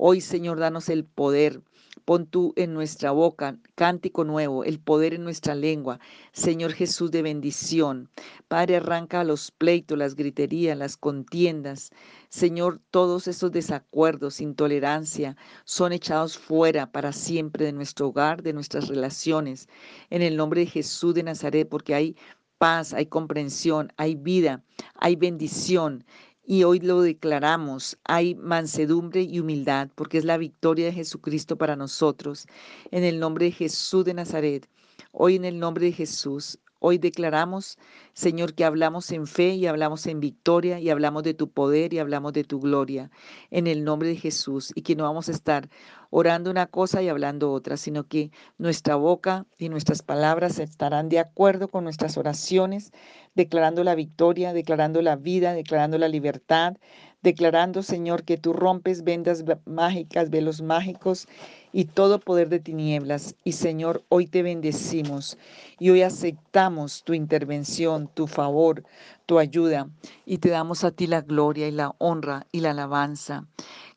Hoy, 0.00 0.20
Señor, 0.20 0.60
danos 0.60 0.88
el 0.90 1.04
poder. 1.04 1.60
Pon 2.04 2.26
tú 2.26 2.52
en 2.54 2.72
nuestra 2.72 3.10
boca 3.10 3.58
cántico 3.74 4.22
nuevo, 4.22 4.62
el 4.62 4.78
poder 4.78 5.12
en 5.12 5.24
nuestra 5.24 5.56
lengua. 5.56 5.98
Señor 6.30 6.72
Jesús 6.72 7.10
de 7.10 7.22
bendición. 7.22 8.08
Padre, 8.46 8.76
arranca 8.76 9.24
los 9.24 9.50
pleitos, 9.50 9.98
las 9.98 10.14
griterías, 10.14 10.78
las 10.78 10.96
contiendas. 10.96 11.90
Señor, 12.28 12.80
todos 12.92 13.26
esos 13.26 13.50
desacuerdos, 13.50 14.40
intolerancia, 14.40 15.36
son 15.64 15.92
echados 15.92 16.38
fuera 16.38 16.92
para 16.92 17.12
siempre 17.12 17.64
de 17.64 17.72
nuestro 17.72 18.06
hogar, 18.06 18.44
de 18.44 18.52
nuestras 18.52 18.86
relaciones. 18.86 19.66
En 20.10 20.22
el 20.22 20.36
nombre 20.36 20.60
de 20.60 20.66
Jesús 20.66 21.12
de 21.12 21.24
Nazaret, 21.24 21.68
porque 21.68 21.96
hay 21.96 22.16
paz, 22.58 22.92
hay 22.92 23.06
comprensión, 23.06 23.92
hay 23.96 24.14
vida, 24.14 24.62
hay 24.94 25.16
bendición. 25.16 26.04
Y 26.50 26.64
hoy 26.64 26.80
lo 26.80 27.02
declaramos, 27.02 27.98
hay 28.04 28.34
mansedumbre 28.34 29.20
y 29.20 29.38
humildad, 29.38 29.90
porque 29.94 30.16
es 30.16 30.24
la 30.24 30.38
victoria 30.38 30.86
de 30.86 30.94
Jesucristo 30.94 31.58
para 31.58 31.76
nosotros. 31.76 32.46
En 32.90 33.04
el 33.04 33.20
nombre 33.20 33.44
de 33.44 33.52
Jesús 33.52 34.06
de 34.06 34.14
Nazaret, 34.14 34.66
hoy 35.12 35.36
en 35.36 35.44
el 35.44 35.58
nombre 35.58 35.84
de 35.84 35.92
Jesús, 35.92 36.58
Hoy 36.80 36.98
declaramos, 36.98 37.76
Señor, 38.12 38.54
que 38.54 38.64
hablamos 38.64 39.10
en 39.10 39.26
fe 39.26 39.54
y 39.54 39.66
hablamos 39.66 40.06
en 40.06 40.20
victoria 40.20 40.78
y 40.78 40.90
hablamos 40.90 41.24
de 41.24 41.34
tu 41.34 41.50
poder 41.50 41.92
y 41.92 41.98
hablamos 41.98 42.32
de 42.32 42.44
tu 42.44 42.60
gloria 42.60 43.10
en 43.50 43.66
el 43.66 43.82
nombre 43.82 44.08
de 44.08 44.16
Jesús 44.16 44.70
y 44.76 44.82
que 44.82 44.94
no 44.94 45.02
vamos 45.02 45.28
a 45.28 45.32
estar 45.32 45.68
orando 46.10 46.50
una 46.50 46.66
cosa 46.66 47.02
y 47.02 47.08
hablando 47.08 47.52
otra, 47.52 47.76
sino 47.76 48.04
que 48.04 48.30
nuestra 48.56 48.96
boca 48.96 49.46
y 49.58 49.68
nuestras 49.68 50.02
palabras 50.02 50.58
estarán 50.58 51.08
de 51.08 51.18
acuerdo 51.18 51.68
con 51.68 51.84
nuestras 51.84 52.16
oraciones, 52.16 52.92
declarando 53.34 53.84
la 53.84 53.94
victoria, 53.94 54.52
declarando 54.52 55.02
la 55.02 55.16
vida, 55.16 55.52
declarando 55.52 55.98
la 55.98 56.08
libertad, 56.08 56.76
declarando, 57.22 57.82
Señor, 57.82 58.24
que 58.24 58.36
tú 58.36 58.52
rompes 58.52 59.02
vendas 59.02 59.44
mágicas, 59.64 60.30
velos 60.30 60.62
mágicos 60.62 61.26
y 61.72 61.86
todo 61.86 62.20
poder 62.20 62.48
de 62.48 62.60
tinieblas. 62.60 63.34
Y 63.44 63.52
Señor, 63.52 64.04
hoy 64.08 64.26
te 64.26 64.42
bendecimos 64.42 65.36
y 65.78 65.90
hoy 65.90 66.02
aceptamos 66.02 67.02
tu 67.04 67.14
intervención, 67.14 68.08
tu 68.08 68.26
favor, 68.26 68.84
tu 69.26 69.38
ayuda 69.38 69.88
y 70.24 70.38
te 70.38 70.48
damos 70.48 70.84
a 70.84 70.90
ti 70.92 71.06
la 71.06 71.20
gloria 71.20 71.68
y 71.68 71.72
la 71.72 71.94
honra 71.98 72.46
y 72.52 72.60
la 72.60 72.70
alabanza. 72.70 73.46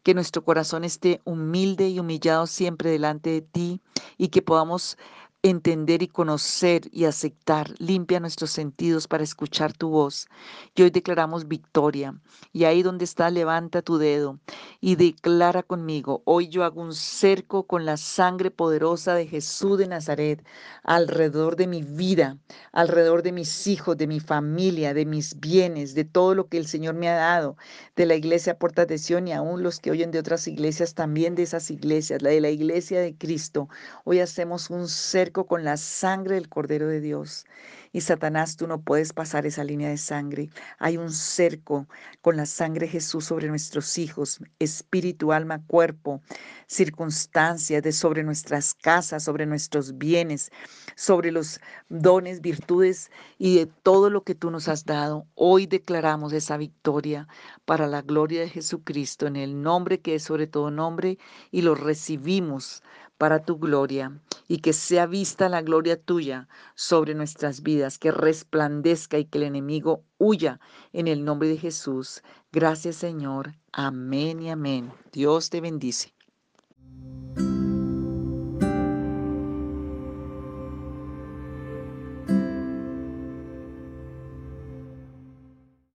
Que 0.03 0.13
nuestro 0.13 0.43
corazón 0.43 0.83
esté 0.83 1.21
humilde 1.25 1.87
y 1.89 1.99
humillado 1.99 2.47
siempre 2.47 2.89
delante 2.89 3.29
de 3.29 3.41
ti 3.41 3.81
y 4.17 4.29
que 4.29 4.41
podamos 4.41 4.97
entender 5.43 6.03
y 6.03 6.07
conocer 6.07 6.83
y 6.91 7.05
aceptar. 7.05 7.73
Limpia 7.79 8.19
nuestros 8.19 8.51
sentidos 8.51 9.07
para 9.07 9.23
escuchar 9.23 9.73
tu 9.73 9.89
voz. 9.89 10.27
Y 10.75 10.83
hoy 10.83 10.89
declaramos 10.91 11.47
victoria. 11.47 12.19
Y 12.53 12.65
ahí 12.65 12.83
donde 12.83 13.05
está, 13.05 13.29
levanta 13.29 13.81
tu 13.81 13.97
dedo 13.97 14.39
y 14.79 14.95
declara 14.95 15.63
conmigo, 15.63 16.21
hoy 16.25 16.47
yo 16.47 16.63
hago 16.63 16.81
un 16.81 16.93
cerco 16.93 17.67
con 17.67 17.85
la 17.85 17.97
sangre 17.97 18.51
poderosa 18.51 19.13
de 19.13 19.27
Jesús 19.27 19.77
de 19.77 19.87
Nazaret 19.87 20.45
alrededor 20.83 21.55
de 21.55 21.67
mi 21.67 21.83
vida, 21.83 22.37
alrededor 22.71 23.23
de 23.23 23.31
mis 23.31 23.67
hijos, 23.67 23.97
de 23.97 24.07
mi 24.07 24.19
familia, 24.19 24.93
de 24.93 25.05
mis 25.05 25.39
bienes, 25.39 25.93
de 25.93 26.05
todo 26.05 26.35
lo 26.35 26.47
que 26.47 26.57
el 26.57 26.67
Señor 26.67 26.95
me 26.95 27.09
ha 27.09 27.15
dado, 27.15 27.57
de 27.95 28.05
la 28.05 28.15
iglesia 28.15 28.57
Puerta 28.57 28.85
de 28.85 29.01
y 29.25 29.31
aún 29.31 29.63
los 29.63 29.79
que 29.79 29.91
oyen 29.91 30.11
de 30.11 30.19
otras 30.19 30.47
iglesias, 30.47 30.93
también 30.93 31.35
de 31.35 31.43
esas 31.43 31.71
iglesias, 31.71 32.21
la 32.21 32.29
de 32.29 32.41
la 32.41 32.49
iglesia 32.49 33.01
de 33.01 33.15
Cristo. 33.15 33.67
Hoy 34.03 34.19
hacemos 34.19 34.69
un 34.69 34.87
con 35.31 35.63
la 35.63 35.77
sangre 35.77 36.35
del 36.35 36.49
Cordero 36.49 36.87
de 36.87 37.01
Dios. 37.01 37.45
Y 37.93 38.01
Satanás, 38.01 38.55
tú 38.55 38.67
no 38.67 38.81
puedes 38.81 39.11
pasar 39.11 39.45
esa 39.45 39.63
línea 39.63 39.89
de 39.89 39.97
sangre. 39.97 40.49
Hay 40.79 40.97
un 40.97 41.11
cerco 41.11 41.87
con 42.21 42.37
la 42.37 42.45
sangre 42.45 42.85
de 42.85 42.93
Jesús 42.93 43.25
sobre 43.25 43.49
nuestros 43.49 43.97
hijos, 43.97 44.39
espíritu, 44.59 45.33
alma, 45.33 45.61
cuerpo, 45.67 46.21
circunstancias, 46.67 47.83
de 47.83 47.91
sobre 47.91 48.23
nuestras 48.23 48.73
casas, 48.73 49.23
sobre 49.23 49.45
nuestros 49.45 49.97
bienes, 49.97 50.51
sobre 50.95 51.31
los 51.31 51.59
dones, 51.89 52.41
virtudes 52.41 53.11
y 53.37 53.57
de 53.57 53.65
todo 53.65 54.09
lo 54.09 54.23
que 54.23 54.35
tú 54.35 54.51
nos 54.51 54.67
has 54.67 54.85
dado. 54.85 55.25
Hoy 55.35 55.65
declaramos 55.65 56.31
esa 56.33 56.57
victoria 56.57 57.27
para 57.65 57.87
la 57.87 58.01
gloria 58.01 58.41
de 58.41 58.49
Jesucristo 58.49 59.27
en 59.27 59.35
el 59.35 59.61
nombre 59.61 59.99
que 59.99 60.15
es 60.15 60.23
sobre 60.23 60.47
todo 60.47 60.71
nombre 60.71 61.17
y 61.51 61.61
lo 61.61 61.75
recibimos 61.75 62.83
para 63.17 63.43
tu 63.43 63.57
gloria 63.57 64.11
y 64.51 64.57
que 64.57 64.73
sea 64.73 65.05
vista 65.05 65.47
la 65.47 65.61
gloria 65.61 65.95
tuya 65.95 66.49
sobre 66.75 67.15
nuestras 67.15 67.63
vidas, 67.63 67.97
que 67.97 68.11
resplandezca 68.11 69.17
y 69.17 69.23
que 69.23 69.37
el 69.37 69.45
enemigo 69.45 70.03
huya 70.17 70.59
en 70.91 71.07
el 71.07 71.23
nombre 71.23 71.47
de 71.47 71.57
Jesús. 71.57 72.21
Gracias 72.51 72.97
Señor. 72.97 73.53
Amén 73.71 74.41
y 74.41 74.49
amén. 74.49 74.91
Dios 75.13 75.49
te 75.51 75.61
bendice. 75.61 76.13